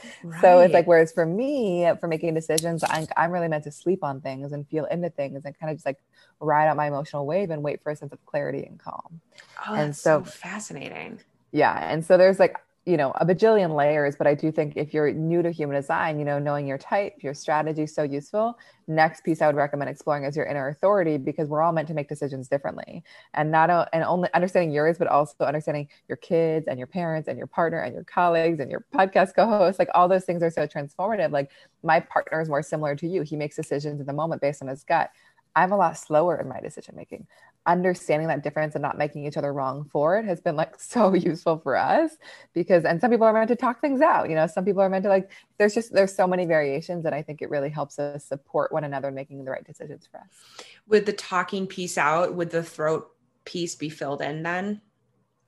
[0.42, 4.04] So it's like, whereas for me, for making decisions, I'm, I'm really meant to sleep
[4.04, 6.00] on things and feel into things and kind of just like
[6.42, 9.22] ride out my emotional wave and wait for a sense of clarity and calm.
[9.68, 11.20] oh, and that's so so- fascinating.
[11.54, 11.90] Yeah.
[11.92, 12.58] And so there's like,
[12.88, 16.20] you know, a bajillion layers, but I do think if you're new to human design,
[16.20, 18.58] you know, knowing your type, your strategy is so useful.
[18.88, 21.94] Next piece I would recommend exploring is your inner authority because we're all meant to
[21.94, 23.04] make decisions differently.
[23.34, 27.38] And not and only understanding yours, but also understanding your kids and your parents and
[27.38, 29.80] your partner and your colleagues and your podcast co-host.
[29.80, 31.32] Like all those things are so transformative.
[31.32, 31.52] Like
[31.84, 33.22] my partner is more similar to you.
[33.24, 35.10] He makes decisions in the moment based on his gut.
[35.58, 37.28] I'm a lot slower in my decision making.
[37.68, 41.14] Understanding that difference and not making each other wrong for it has been like so
[41.14, 42.12] useful for us
[42.54, 44.30] because and some people are meant to talk things out.
[44.30, 47.14] You know, some people are meant to like there's just there's so many variations and
[47.14, 50.66] I think it really helps us support one another making the right decisions for us.
[50.88, 53.12] Would the talking piece out, would the throat
[53.46, 54.82] piece be filled in then?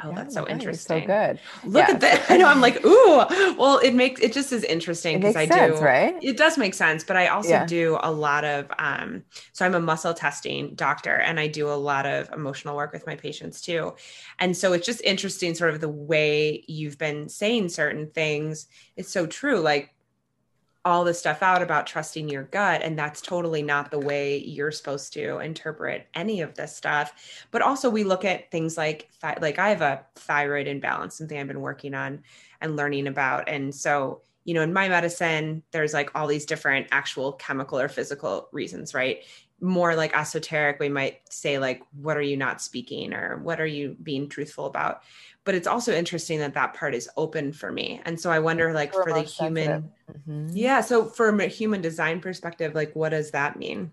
[0.01, 0.47] Oh, Yeah, that's so.
[0.47, 1.01] Interesting.
[1.01, 1.39] So good.
[1.63, 1.95] Look Yeah.
[1.95, 2.25] at that.
[2.31, 2.47] I know.
[2.47, 3.17] I'm like, ooh.
[3.57, 5.83] Well, it makes it just is interesting because I sense, do.
[5.83, 6.15] right?
[6.21, 7.65] It does make sense, but I also Yeah.
[7.65, 8.71] do a lot of.
[8.79, 12.93] um So I'm a muscle testing doctor, and I do a lot of emotional work
[12.93, 13.95] with my patients too.
[14.39, 18.67] And so it's just interesting, sort of the way you've been saying certain things.
[18.95, 19.59] It's so true.
[19.59, 19.93] Like
[20.85, 24.71] all this stuff out about trusting your gut and that's totally not the way you're
[24.71, 27.43] supposed to interpret any of this stuff.
[27.51, 29.09] But also we look at things like
[29.41, 32.23] like i have a thyroid imbalance something i've been working on
[32.61, 33.49] and learning about.
[33.49, 37.87] And so you know in my medicine there's like all these different actual chemical or
[37.87, 39.23] physical reasons right
[39.61, 43.65] more like esoteric we might say like what are you not speaking or what are
[43.65, 45.01] you being truthful about
[45.43, 48.73] but it's also interesting that that part is open for me and so i wonder
[48.73, 49.91] like We're for the human
[50.27, 50.51] Mhm.
[50.53, 50.81] yeah.
[50.81, 53.91] So from a human design perspective, like what does that mean?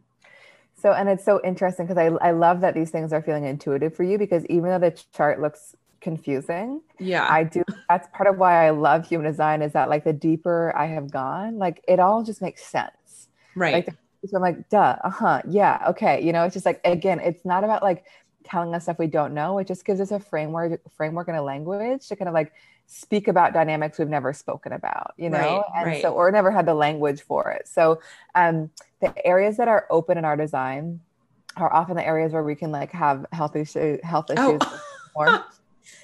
[0.80, 3.94] So, and it's so interesting because I, I love that these things are feeling intuitive
[3.94, 7.26] for you because even though the chart looks confusing, Yeah.
[7.28, 7.62] I do.
[7.88, 11.10] That's part of why I love human design is that like the deeper I have
[11.10, 13.28] gone, like it all just makes sense.
[13.54, 13.86] right.
[13.86, 13.94] Like,
[14.26, 16.22] so I'm like, duh, uh huh, yeah, okay.
[16.22, 18.04] You know, it's just like again, it's not about like
[18.44, 19.58] telling us stuff we don't know.
[19.58, 22.52] It just gives us a framework, framework and a language to kind of like
[22.86, 25.14] speak about dynamics we've never spoken about.
[25.16, 26.02] You know, Right, and right.
[26.02, 27.66] so or never had the language for it.
[27.68, 28.00] So,
[28.34, 31.00] um, the areas that are open in our design
[31.56, 34.60] are often the areas where we can like have health issues, health issues.
[34.62, 34.80] oh,
[35.16, 35.44] more.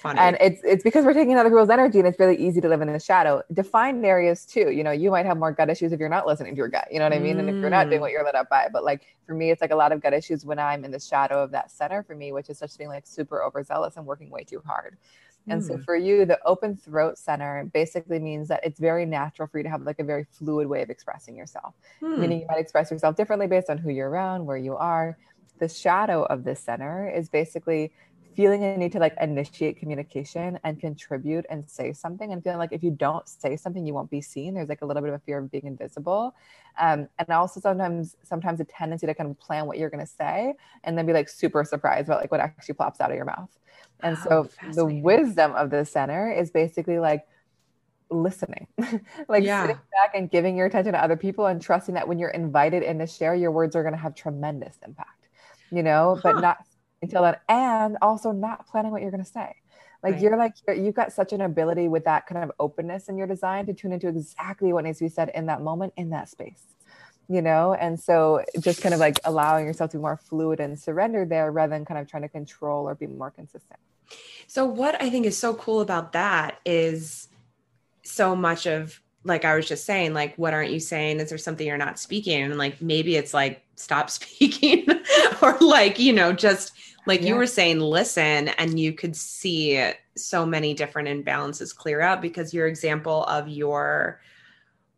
[0.01, 0.19] funny.
[0.19, 2.81] and it's it's because we're taking other people's energy and it's really easy to live
[2.81, 5.99] in the shadow defined areas too you know you might have more gut issues if
[5.99, 7.89] you're not listening to your gut you know what i mean and if you're not
[7.89, 8.01] doing Mm.
[8.01, 10.13] what you're lit up by but like for me it's like a lot of gut
[10.13, 12.89] issues when i'm in the shadow of that center for me which is just being
[12.89, 14.97] like super overzealous and working way too hard
[15.49, 15.83] and so Mm.
[15.83, 19.69] for you the open throat center basically means that it's very natural for you to
[19.69, 22.19] have like a very fluid way of expressing yourself Hmm.
[22.21, 25.17] meaning you might express yourself differently based on who you're around, where you are.
[25.59, 27.91] The shadow of this center is basically
[28.35, 32.71] feeling a need to like initiate communication and contribute and say something and feeling like
[32.71, 34.53] if you don't say something you won't be seen.
[34.53, 36.33] There's like a little bit of a fear of being invisible.
[36.79, 40.11] Um, and also sometimes sometimes a tendency to kind of plan what you're going to
[40.11, 43.25] say and then be like super surprised about like what actually plops out of your
[43.25, 43.49] mouth.
[44.01, 47.23] And Oh, so the wisdom of the center is basically like
[48.09, 48.67] listening.
[49.29, 49.61] Like Yeah.
[49.61, 52.83] sitting back and giving your attention to other people and trusting that when you're invited
[52.83, 55.07] in to share your words are going to have tremendous impact
[55.71, 56.19] you know?
[56.21, 56.21] Huh.
[56.23, 56.57] but not
[57.03, 59.55] until then and also not planning what you're going to say
[60.01, 60.21] like Right.
[60.21, 63.27] you're like you're, you've got such an ability with that kind of openness in your
[63.27, 66.27] design to tune into exactly what needs to be said in that moment in that
[66.29, 66.63] space
[67.29, 70.79] you know and so just kind of like allowing yourself to be more fluid and
[70.79, 73.79] surrender there rather than kind of trying to control or be more consistent
[74.47, 77.29] So what I think is so cool about that is
[78.03, 81.21] so much of like I was just saying, like, what aren't you saying?
[81.21, 82.41] Is there something you're not speaking?
[82.43, 84.85] And like maybe it's like stop speaking
[85.57, 86.71] or like, you know, just
[87.05, 87.29] like Yeah.
[87.29, 92.53] you were saying, listen, and you could see so many different imbalances clear out because
[92.53, 94.21] your example of your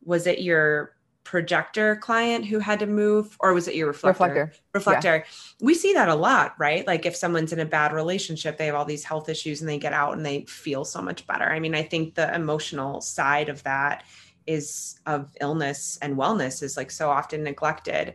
[0.03, 4.23] was it your projector client who had to move or was it your reflector?
[4.23, 4.53] reflector.
[4.73, 5.25] reflector
[5.59, 8.75] we see that a lot right like if someone's in a bad relationship they have
[8.75, 11.59] all these health issues and they get out and they feel so much better i
[11.59, 14.03] mean i think the emotional side of that
[14.45, 18.13] is of illness and wellness is like so often neglected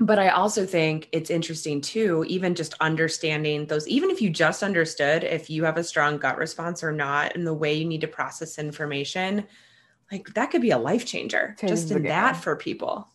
[0.00, 4.62] but i also think it's interesting too even just understanding those even if you just
[4.62, 8.00] understood if you have a strong gut response or not and the way you need
[8.00, 9.46] to process information
[10.10, 13.08] like that could be a life changer Changes just in that for people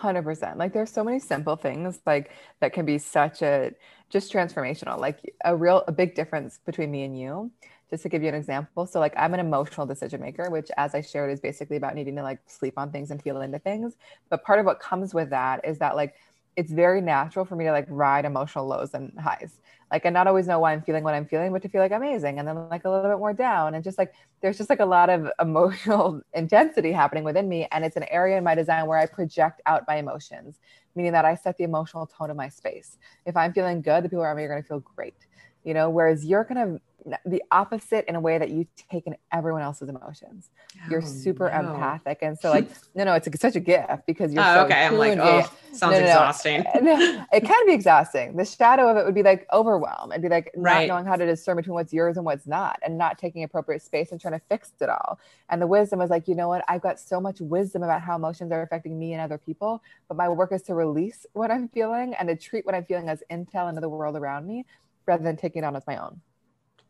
[0.00, 0.56] Hundred percent.
[0.56, 3.72] Like there's so many simple things like that can be such a
[4.08, 4.98] just transformational.
[4.98, 7.50] Like a real a big difference between me and you.
[7.90, 8.86] Just to give you an example.
[8.86, 12.16] So like I'm an emotional decision maker, which as I shared is basically about needing
[12.16, 13.96] to like sleep on things and feel into things.
[14.28, 16.14] But part of what comes with that is that like
[16.56, 19.58] it's very natural for me to like ride emotional lows and highs.
[19.90, 21.92] Like and not always know why I'm feeling what I'm feeling, but to feel like
[21.92, 24.80] amazing and then like a little bit more down and just like there's just like
[24.80, 28.86] a lot of emotional intensity happening within me and it's an area in my design
[28.86, 30.58] where i project out my emotions
[30.94, 34.08] meaning that i set the emotional tone of my space if i'm feeling good the
[34.08, 35.14] people around me are going to feel great
[35.64, 36.80] you know whereas you're kind of
[37.24, 40.50] the opposite in a way that you take in everyone else's emotions
[40.90, 41.58] you're Oh, super no.
[41.74, 44.60] empathic and so like no no it's a, such a gift because you're oh, so
[44.64, 45.40] okay i'm like oh
[45.72, 46.64] sounds No, no, exhausting
[47.32, 48.36] it can be exhausting.
[48.36, 50.12] The shadow of it would be like overwhelm.
[50.12, 50.88] It'd be like not Right.
[50.88, 54.12] knowing how to discern between what's yours and what's not, and not taking appropriate space
[54.12, 55.18] and trying to fix it all.
[55.48, 56.64] And the wisdom was like, you know what?
[56.68, 60.16] I've got so much wisdom about how emotions are affecting me and other people, but
[60.16, 63.22] my work is to release what I'm feeling and to treat what I'm feeling as
[63.30, 64.66] intel into the world around me,
[65.06, 66.20] rather than taking it on as my own.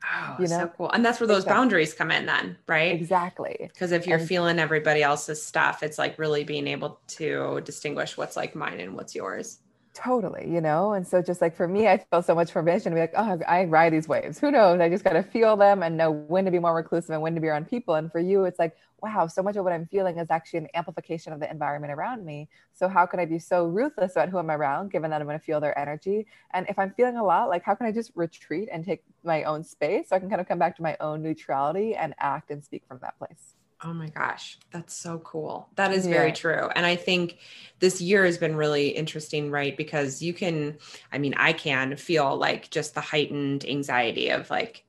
[0.03, 0.91] Oh, you so cool.
[0.91, 1.55] And that's where those Exactly.
[1.59, 2.95] boundaries come in then, right?
[2.95, 3.57] Exactly.
[3.61, 8.17] Because if you're And- feeling everybody else's stuff, it's like really being able to distinguish
[8.17, 9.59] what's like mine and what's yours.
[10.03, 12.97] Totally, you know, and so just like for me, I feel so much permission to
[12.97, 14.39] be like, oh, I ride these waves.
[14.39, 14.81] Who knows?
[14.81, 17.35] I just got to feel them and know when to be more reclusive and when
[17.35, 17.97] to be around people.
[17.97, 20.69] And for you, it's like, wow, so much of what I'm feeling is actually an
[20.75, 22.49] amplification of the environment around me.
[22.73, 25.39] So how can I be so ruthless about who I'm around, given that I'm going
[25.39, 26.27] to feel their energy?
[26.55, 29.45] And if I'm feeling a lot, like how can I just retreat and take my
[29.45, 32.51] own space so I can kind of come back to my own neutrality and act
[32.51, 33.55] and speak from that place?
[33.83, 35.71] Oh my gosh, that's so cool.
[35.77, 36.69] That is very true.
[36.77, 37.39] And I think
[37.79, 39.75] this year has been really interesting, right?
[39.75, 40.79] Because you can,
[41.11, 44.85] I mean, I can feel like just the heightened anxiety of like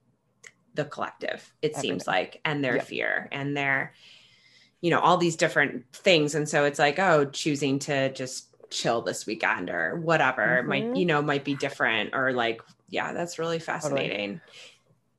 [0.73, 2.79] the collective, it seems like, and their Yep.
[2.79, 3.93] fear and their,
[4.81, 6.35] you know, all these different things.
[6.35, 10.95] And so it's like, oh, choosing to just chill this weekend or whatever might, Mhm.
[10.95, 14.41] you know, might be different or like, yeah, that's really fascinating.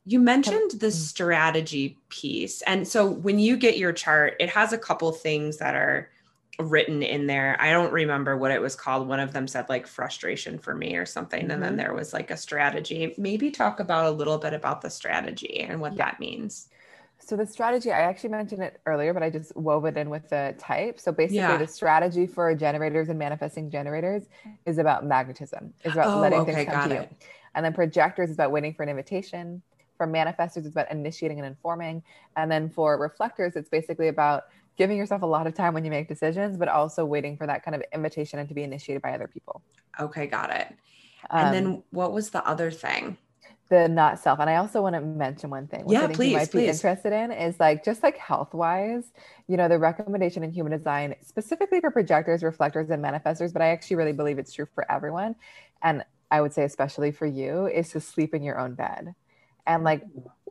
[0.05, 0.93] You mentioned the Mm.
[0.93, 2.63] strategy piece.
[2.63, 6.11] And so when you get your chart, it has a couple things that are
[6.59, 7.57] written in there.
[7.61, 9.09] I don't remember what it was called.
[9.09, 11.51] One of them said like frustration for me or something.
[11.51, 11.79] And then Mhm.
[11.79, 13.15] there was like a strategy.
[13.17, 16.07] Maybe talk about a little bit about the strategy and what Yeah.
[16.07, 16.69] that means.
[17.19, 20.29] So the strategy, I actually mentioned it earlier, but I just wove it in with
[20.29, 20.99] the type.
[20.99, 21.57] So basically, Yeah.
[21.57, 24.29] the strategy for generators and manifesting generators
[24.67, 25.73] is about magnetism.
[25.85, 27.09] Is about Oh, letting okay, things come to you.
[27.55, 29.63] And then projectors is about waiting for an invitation.
[30.03, 32.03] For manifestors, it's about initiating and informing.
[32.37, 34.47] And then for reflectors, it's basically about
[34.77, 37.65] giving yourself a lot of time when you make decisions, but also waiting for that
[37.65, 39.63] kind of invitation and to be initiated by other people.
[40.01, 40.75] Okay, got it.
[41.31, 43.17] And Um, then what was the other thing?
[43.69, 44.41] the not self.
[44.41, 46.51] And I also want to mention one thing, which Yeah, I think please, you might
[46.51, 46.75] be please.
[46.75, 49.13] interested in, is like just like health wise,
[49.47, 53.69] you know, the recommendation in human design, specifically for projectors, reflectors, and manifestors, but I
[53.69, 55.37] actually really believe it's true for everyone.
[55.81, 59.15] And I would say, especially for you, is to sleep in your own bed.
[59.67, 60.03] And like,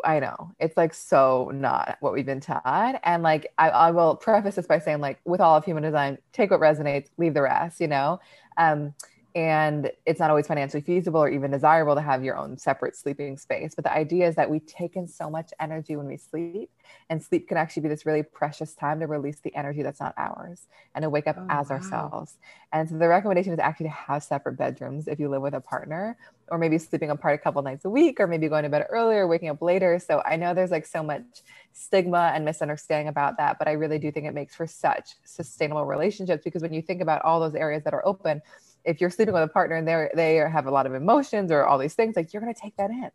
[0.03, 2.99] I know it's like so not what we've been taught.
[3.03, 6.17] And like, I, I will preface this by saying, like, with all of human design,
[6.33, 8.19] take what resonates, leave the rest, you know?
[8.57, 8.93] Um,
[9.33, 13.37] and it's not always financially feasible or even desirable to have your own separate sleeping
[13.37, 16.69] space but the idea is that we take in so much energy when we sleep
[17.09, 20.13] and sleep can actually be this really precious time to release the energy that's not
[20.17, 21.71] ours and to wake up Oh, as wow.
[21.71, 22.37] ourselves
[22.73, 25.61] and so the recommendation is actually to have separate bedrooms if you live with a
[25.61, 26.17] partner
[26.49, 29.27] or maybe sleeping apart a couple nights a week or maybe going to bed earlier
[29.27, 31.23] waking up later so i know there's like so much
[31.71, 35.85] stigma and misunderstanding about that but i really do think it makes for such sustainable
[35.85, 38.41] relationships because when you think about all those areas that are open
[38.83, 41.65] if you're sleeping with a partner and they they have a lot of emotions or
[41.65, 43.09] all these things, like you're going to take that in.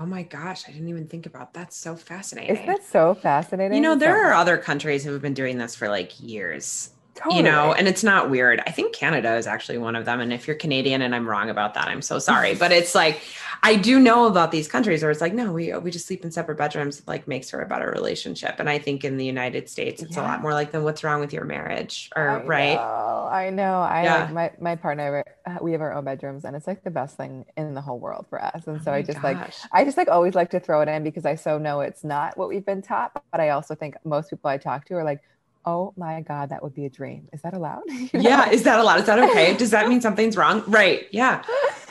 [0.00, 1.72] Oh my gosh, I didn't even think about that.
[1.72, 2.54] So fascinating.
[2.54, 3.74] Isn't that so fascinating?
[3.76, 6.90] you know, there So- are other countries who have been doing this for like years.
[7.18, 7.36] Totally.
[7.36, 10.32] you know and it's not weird i think canada is actually one of them and
[10.32, 13.20] if you're canadian and i'm wrong about that i'm so sorry but it's like
[13.62, 16.30] I do know about these countries where it's like, no, we we just sleep in
[16.30, 18.56] separate bedrooms, like makes for a better relationship.
[18.58, 20.22] And I think in the United States, it's yeah.
[20.22, 22.10] a lot more like, then what's wrong with your marriage?
[22.14, 22.74] Or I right?
[22.74, 23.80] Know, I know.
[23.80, 24.18] I yeah.
[24.20, 25.24] like my my partner.
[25.60, 28.26] We have our own bedrooms, and it's like the best thing in the whole world
[28.28, 28.66] for us.
[28.66, 29.24] And oh so oh I just gosh.
[29.24, 32.04] like I just like always like to throw it in because I so know it's
[32.04, 35.04] not what we've been taught, but I also think most people I talk to are
[35.04, 35.20] like,
[35.64, 37.28] oh my god that would be a dream.
[37.32, 37.82] Is that allowed?
[38.12, 39.00] Yeah is that allowed?
[39.00, 39.56] Is that okay?
[39.62, 40.62] Does that mean something's wrong?
[40.66, 41.42] Right yeah.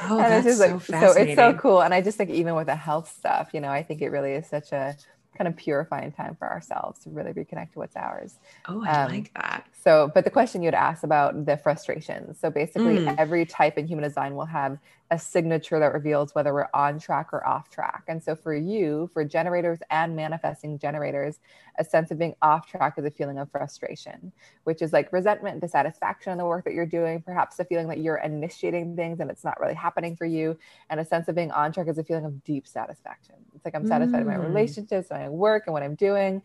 [0.02, 1.82] Oh and that's so, like, so it's so cool.
[1.82, 4.34] And i just think even with the health stuff you know i think it really
[4.34, 4.96] is such a
[5.38, 8.40] kind of purifying time for ourselves to really reconnect to what's ours.
[8.68, 9.66] Oh, I um, like that.
[9.80, 12.40] So, but the question you had asked about the frustrations.
[12.40, 13.16] So basically, mm.
[13.18, 14.80] every type in human design will have
[15.12, 18.04] a signature that reveals whether we're on track or off track.
[18.08, 21.40] And so for you, for generators and manifesting generators,
[21.78, 24.34] a sense of being off track is a feeling of frustration,
[24.66, 28.00] which is like resentment, dissatisfaction in the work that you're doing, perhaps a feeling that
[28.00, 30.58] you're initiating things and it's not really happening for you.
[30.90, 33.36] And a sense of being on track is a feeling of deep satisfaction.
[33.56, 34.22] It's like I'm satisfied mm.
[34.22, 36.42] in my relationships, my work, and what I'm doing.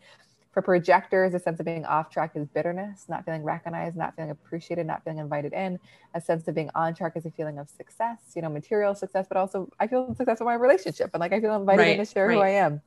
[0.53, 4.29] For projectors, a sense of being off track is bitterness, not feeling recognized, not feeling
[4.29, 5.79] appreciated, not feeling invited in.
[6.13, 9.25] A sense of being on track is a feeling of success, you know, material success,
[9.27, 12.05] but also I feel success in my relationship and like I feel invited right, in
[12.05, 12.35] to share right.
[12.35, 12.81] who I am.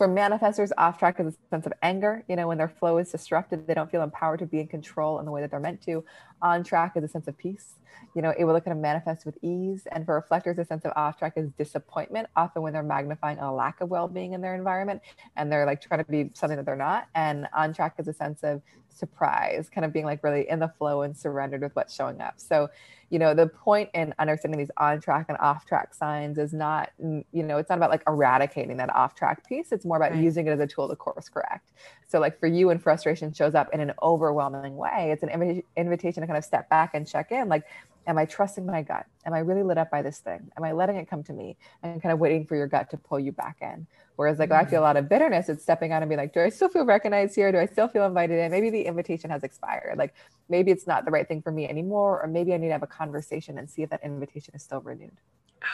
[0.00, 2.24] For manifestors, off track is a sense of anger.
[2.26, 5.18] You know, when their flow is disrupted, they don't feel empowered to be in control
[5.18, 6.02] in the way that they're meant to.
[6.40, 7.74] On track is a sense of peace
[8.14, 9.86] you know, able to kind of manifest with ease.
[9.92, 13.52] And for reflectors, a sense of off track is disappointment, often when they're magnifying a
[13.52, 15.00] lack of well being in their environment
[15.36, 17.08] and they're like trying to be something that they're not.
[17.14, 20.68] And on track is a sense of surprise, kind of being like really in the
[20.68, 22.34] flow and surrendered with what's showing up.
[22.36, 22.68] So,
[23.10, 26.90] you know, the point in understanding these on track and off track signs is not,
[26.98, 29.72] you know, it's not about like eradicating that off track piece.
[29.72, 30.22] It's more about right.
[30.22, 31.72] using it as a tool to course correct.
[32.06, 35.64] So, like for you, when frustration shows up in an overwhelming way, it's an inv-
[35.76, 37.48] invitation to kind of step back and check in.
[37.48, 37.64] Like,
[38.06, 39.06] am I trusting my gut?
[39.26, 40.50] Am I really lit up by this thing?
[40.56, 42.96] Am I letting it come to me and kind of waiting for your gut to
[42.96, 43.86] pull you back in?
[44.16, 44.66] Whereas, like, mm-hmm.
[44.66, 46.68] I feel a lot of bitterness, it's stepping out and being like, do I still
[46.68, 47.52] feel recognized here?
[47.52, 48.50] Do I still feel invited in?
[48.50, 49.96] Maybe the invitation has expired.
[49.98, 50.14] Like,
[50.48, 52.82] maybe it's not the right thing for me anymore, or maybe I need to have
[52.82, 55.16] a conversation and see if that invitation is still renewed.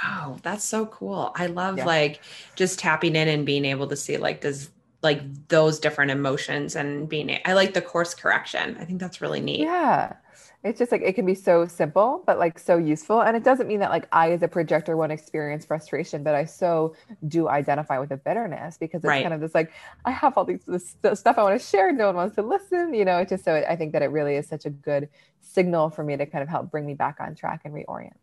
[0.05, 1.33] Oh, that's so cool.
[1.37, 1.87] I love yeah.
[1.87, 2.21] like
[2.57, 4.71] just tapping in and being able to see, like, does
[5.03, 8.77] like those different emotions and being, I like the course correction.
[8.81, 9.61] I think that's really neat.
[9.61, 10.15] Yeah
[10.63, 13.67] it's just like it can be so simple but like so useful and it doesn't
[13.67, 16.95] mean that like i as a projector won't experience frustration but i so
[17.29, 19.23] do identify with the bitterness because it's right.
[19.23, 19.73] kind of this like
[20.05, 22.95] i have all these this, stuff i want to share no one wants to listen
[22.95, 25.09] you know it's just so i think that it really is such a good
[25.41, 28.17] signal for me to kind of help bring me back on track and reorient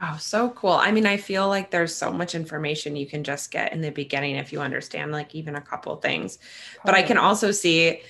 [0.00, 0.70] Oh, so cool.
[0.70, 3.90] I mean, I feel like there's so much information you can just get in the
[3.90, 6.36] beginning if you understand like even a couple things.
[6.36, 6.82] Totally.
[6.84, 8.02] But I can also see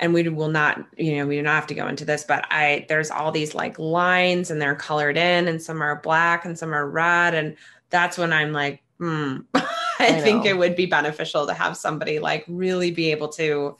[0.00, 2.44] and we will not you know we do not have to go into this but
[2.50, 6.58] i there's all these like lines and they're colored in and some are black and
[6.58, 7.34] some are red.
[7.34, 7.56] And
[7.90, 12.18] that's when i'm like hmm I, I think it would be beneficial to have somebody
[12.18, 13.76] like really be able to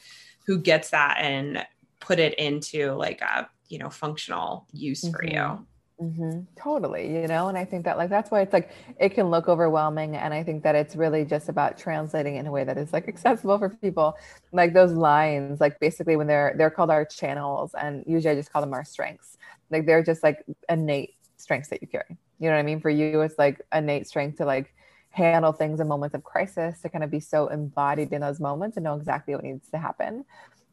[0.46, 1.64] who gets that and
[1.98, 5.12] put it into like a you know functional use mm-hmm.
[5.12, 5.66] for you
[6.00, 6.40] mm-hmm.
[6.56, 9.48] Totally, you know, and I think that like that's why it's like it can look
[9.48, 12.92] overwhelming, and I think that it's really just about translating in a way that is
[12.92, 14.16] like accessible for people.
[14.52, 18.52] Like those lines, like basically when they're they're called our channels, and usually I just
[18.52, 19.36] call them our strengths.
[19.70, 22.16] Like they're just like innate strengths that you carry.
[22.38, 22.80] You know what I mean?
[22.80, 24.74] For you, it's like innate strength to like
[25.10, 28.76] handle things in moments of crisis, to kind of be so embodied in those moments
[28.76, 30.24] and know exactly what needs to happen,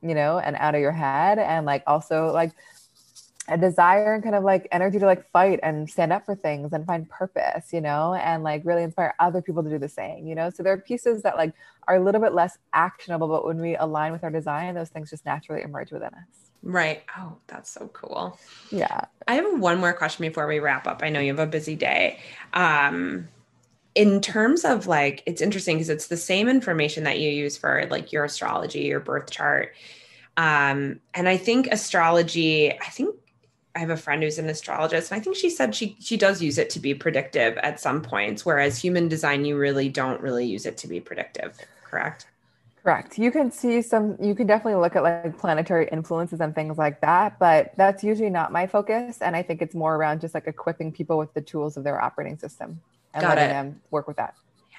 [0.01, 2.51] you know, and out of your head, and like also like
[3.49, 6.73] a desire and kind of like energy to like fight and stand up for things
[6.73, 10.27] and find purpose, you know, and like really inspire other people to do the same,
[10.27, 10.49] you know.
[10.49, 11.53] So there are pieces that like
[11.87, 15.09] are a little bit less actionable, but when we align with our design, those things
[15.09, 16.47] just naturally emerge within us.
[16.61, 17.03] Right.
[17.17, 18.37] Oh, that's so cool.
[18.71, 19.05] Yeah.
[19.27, 21.01] I have one more question before we wrap up.
[21.01, 22.19] I know you have a busy day.
[22.53, 23.29] Um,
[23.95, 27.87] in terms of like, it's interesting because it's the same information that you use for
[27.89, 29.73] like your astrology, your birth chart.
[30.35, 33.15] Um, and I think astrology, I think
[33.77, 36.41] I have a friend who's an astrologist, and I think she said she she does
[36.41, 40.47] use it to be predictive at some points, whereas human design, you really don't really
[40.47, 41.59] use it to be predictive.
[41.83, 42.25] Correct.
[42.81, 43.19] Correct.
[43.19, 44.17] You can see some.
[44.19, 48.31] You can definitely look at like planetary influences and things like that, but that's usually
[48.31, 49.21] not my focus.
[49.21, 52.01] And I think it's more around just like equipping people with the tools of their
[52.01, 52.81] operating system
[53.13, 53.53] and Got letting it.
[53.53, 54.33] them work with that.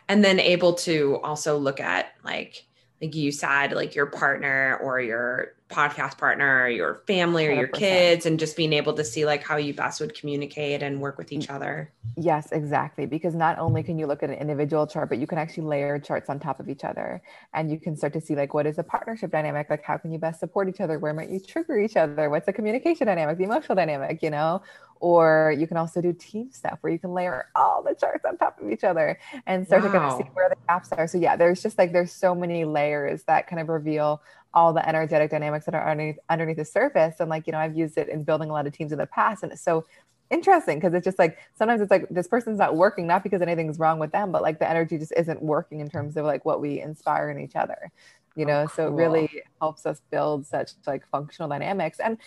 [0.08, 2.64] And then able to also look at like
[3.00, 7.56] like you said, like your partner or your podcast partner or your family or 100%.
[7.56, 11.00] your kids and just being able to see like how you best would communicate and
[11.00, 11.92] work with each other.
[12.16, 13.06] Yes, exactly.
[13.06, 15.98] Because not only can you look at an individual chart, but you can actually layer
[15.98, 17.22] charts on top of each other.
[17.52, 19.68] And you can start to see like what is a partnership dynamic?
[19.68, 20.98] Like how can you best support each other?
[20.98, 22.30] Where might you trigger each other?
[22.30, 24.62] What's the communication dynamic, the emotional dynamic, you know?
[25.00, 28.36] Or you can also do team stuff where you can layer all the charts on
[28.36, 29.92] top of each other and start wow.
[29.92, 31.06] to kind of see where the gaps are.
[31.06, 34.22] So yeah, there's just like there's so many layers that kind of reveal
[34.54, 37.16] all the energetic dynamics that are underneath underneath the surface.
[37.20, 39.06] And like, you know, I've used it in building a lot of teams in the
[39.06, 39.42] past.
[39.42, 39.84] And it's so
[40.30, 43.78] interesting because it's just like sometimes it's like this person's not working not because anything's
[43.78, 46.60] wrong with them but like the energy just isn't working in terms of like what
[46.60, 47.90] we inspire in each other
[48.36, 48.74] you oh, know oh, cool.
[48.76, 52.18] so it really helps us build such like functional dynamics and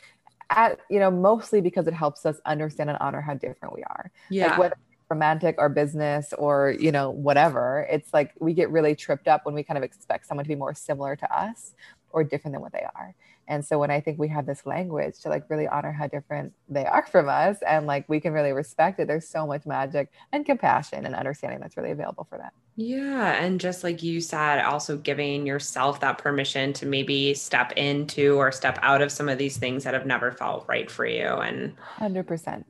[0.52, 4.12] at you know mostly because it helps us understand and honor how different we are.
[4.30, 4.48] Yeah.
[4.48, 4.76] like whether
[5.10, 9.54] romantic or business or you know whatever it's like we get really tripped up when
[9.54, 11.74] we kind of expect someone to be more similar to us
[12.14, 13.16] or different than what they are.
[13.48, 16.54] And so when I think we have this language to like really honor how different
[16.70, 20.10] they are from us and like we can really respect it, there's so much magic
[20.32, 22.54] and compassion and understanding that's really available for that.
[22.76, 23.34] Yeah.
[23.44, 28.52] And just like you said, also giving yourself that permission to maybe step into or
[28.52, 31.28] step out of some of these things that have never felt right for you.
[31.28, 32.64] And 100%.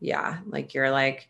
[0.00, 0.38] Yeah.
[0.46, 1.28] Like you're like,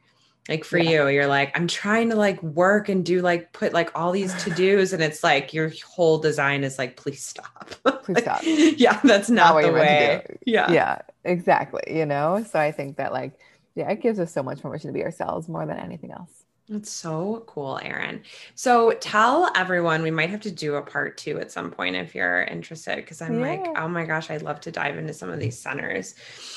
[0.48, 0.90] like for yeah.
[0.90, 4.34] you you're like i'm trying to like work and do like put like all these
[4.42, 7.70] to-dos and it's like your whole design is like please stop
[8.02, 12.72] please stop yeah that's not, not the way yeah yeah exactly you know so i
[12.72, 13.38] think that like
[13.74, 16.41] yeah it gives us so much permission to be ourselves more than anything else
[16.72, 18.22] that's so cool, Erin.
[18.54, 22.14] So tell everyone we might have to do a part two at some point if
[22.14, 23.46] you're interested, because I'm yeah.
[23.46, 26.14] like, oh my gosh, I'd love to dive into some of these centers.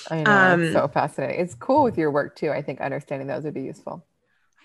[0.10, 1.42] I know, um, it's so fascinating.
[1.42, 2.52] It's cool with your work too.
[2.52, 4.06] I think understanding those would be useful.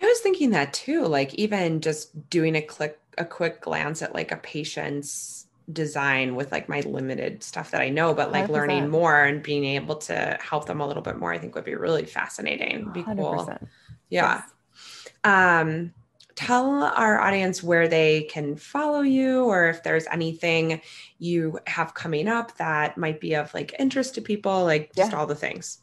[0.01, 4.15] I was thinking that too, like even just doing a click a quick glance at
[4.15, 8.51] like a patient's design with like my limited stuff that I know, but like 100%.
[8.51, 11.65] learning more and being able to help them a little bit more, I think would
[11.65, 12.91] be really fascinating.
[12.93, 13.15] Be cool.
[13.15, 13.67] 100%.
[14.09, 14.37] Yeah.
[14.37, 14.43] Yes
[15.25, 15.93] um,
[16.35, 20.81] tell our audience where they can follow you or if there's anything
[21.19, 25.27] you have coming up that might be of like interest to people like just all
[25.27, 25.81] the things.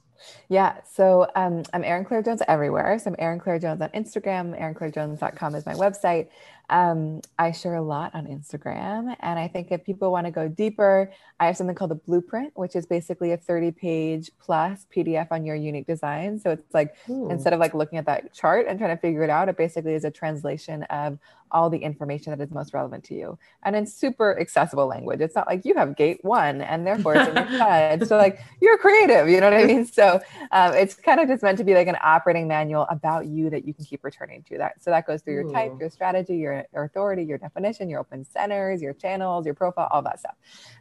[0.50, 0.82] Yeah.
[0.84, 2.98] So um, i'm erin claire jones everywhere.
[3.00, 6.30] So i'm erin claire jones on instagram erinclairejones.com is my website
[6.70, 9.15] um, I share a lot on Instagram.
[9.20, 12.51] And I think if people want to go deeper, I have something called the blueprint,
[12.55, 16.39] which is basically a 30 page plus PDF on your unique design.
[16.39, 17.30] So it's like Ooh.
[17.30, 19.93] instead of like looking at that chart and trying to figure it out, it basically
[19.93, 21.20] is a translation of
[21.51, 25.22] all the information that is most relevant to you and in super accessible language.
[25.22, 28.07] It's not like you have gate one and therefore it's in your head.
[28.07, 29.86] So like you're creative, you know what I mean?
[29.86, 30.20] So
[30.51, 33.65] um, it's kind of just meant to be like an operating manual about you that
[33.65, 34.84] you can keep returning to that.
[34.84, 38.26] So that goes through your type, your strategy, your, your authority, your definition, your open
[38.26, 40.36] centers, your channels, your profile, all that stuff.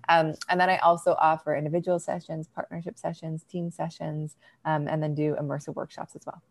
[0.08, 5.14] Um, and then I also offer individual sessions, partnership sessions, team sessions, um, and then
[5.14, 6.42] do immersive workshops as well.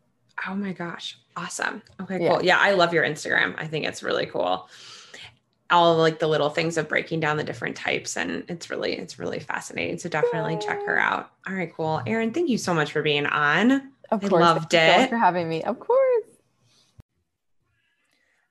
[0.47, 1.17] Oh my gosh.
[1.35, 1.81] Awesome.
[2.01, 2.43] Okay, cool.
[2.43, 2.57] Yeah.
[2.57, 3.55] yeah, I love your Instagram.
[3.57, 4.69] I think it's really cool.
[5.71, 9.17] All like the little things of breaking down the different types and it's really it's
[9.17, 9.97] really fascinating.
[9.97, 10.59] So definitely Yay.
[10.59, 11.31] check her out.
[11.47, 12.01] All right, cool.
[12.05, 13.91] Erin, thank you so much for being on.
[14.11, 14.33] Of course.
[14.33, 15.09] I loved thank it.
[15.09, 15.63] for having me.
[15.63, 16.25] Of course.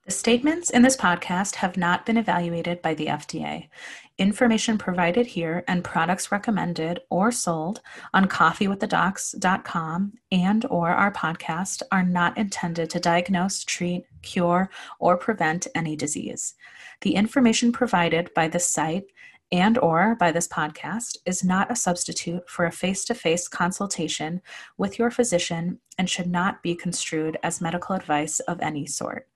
[0.07, 3.71] The statements in this podcast have not been evaluated by the FDA.
[4.19, 7.81] Information provided here and products recommended or sold
[8.13, 15.69] on coffeewiththedocs.com and or our podcast are not intended to diagnose, treat, cure, or prevent
[15.75, 16.53] any disease.
[17.01, 19.07] The information provided by this site
[19.53, 24.43] and or by this podcast is not a substitute for a face-to-face consultation
[24.77, 29.29] with your physician and should not be construed as medical advice of any sort.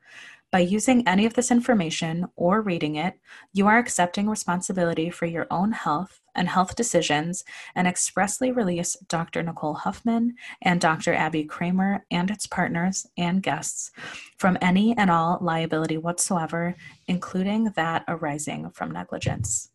[0.51, 3.21] By using any of this information or reading it,
[3.53, 7.45] you are accepting responsibility for your own health and health decisions
[7.75, 9.43] and expressly release Dr.
[9.43, 11.13] Nicole Huffman and Dr.
[11.13, 13.91] Abby Kramer and its partners and guests
[14.39, 16.77] from any and all liability whatsoever,
[17.07, 19.68] including that arising from negligence.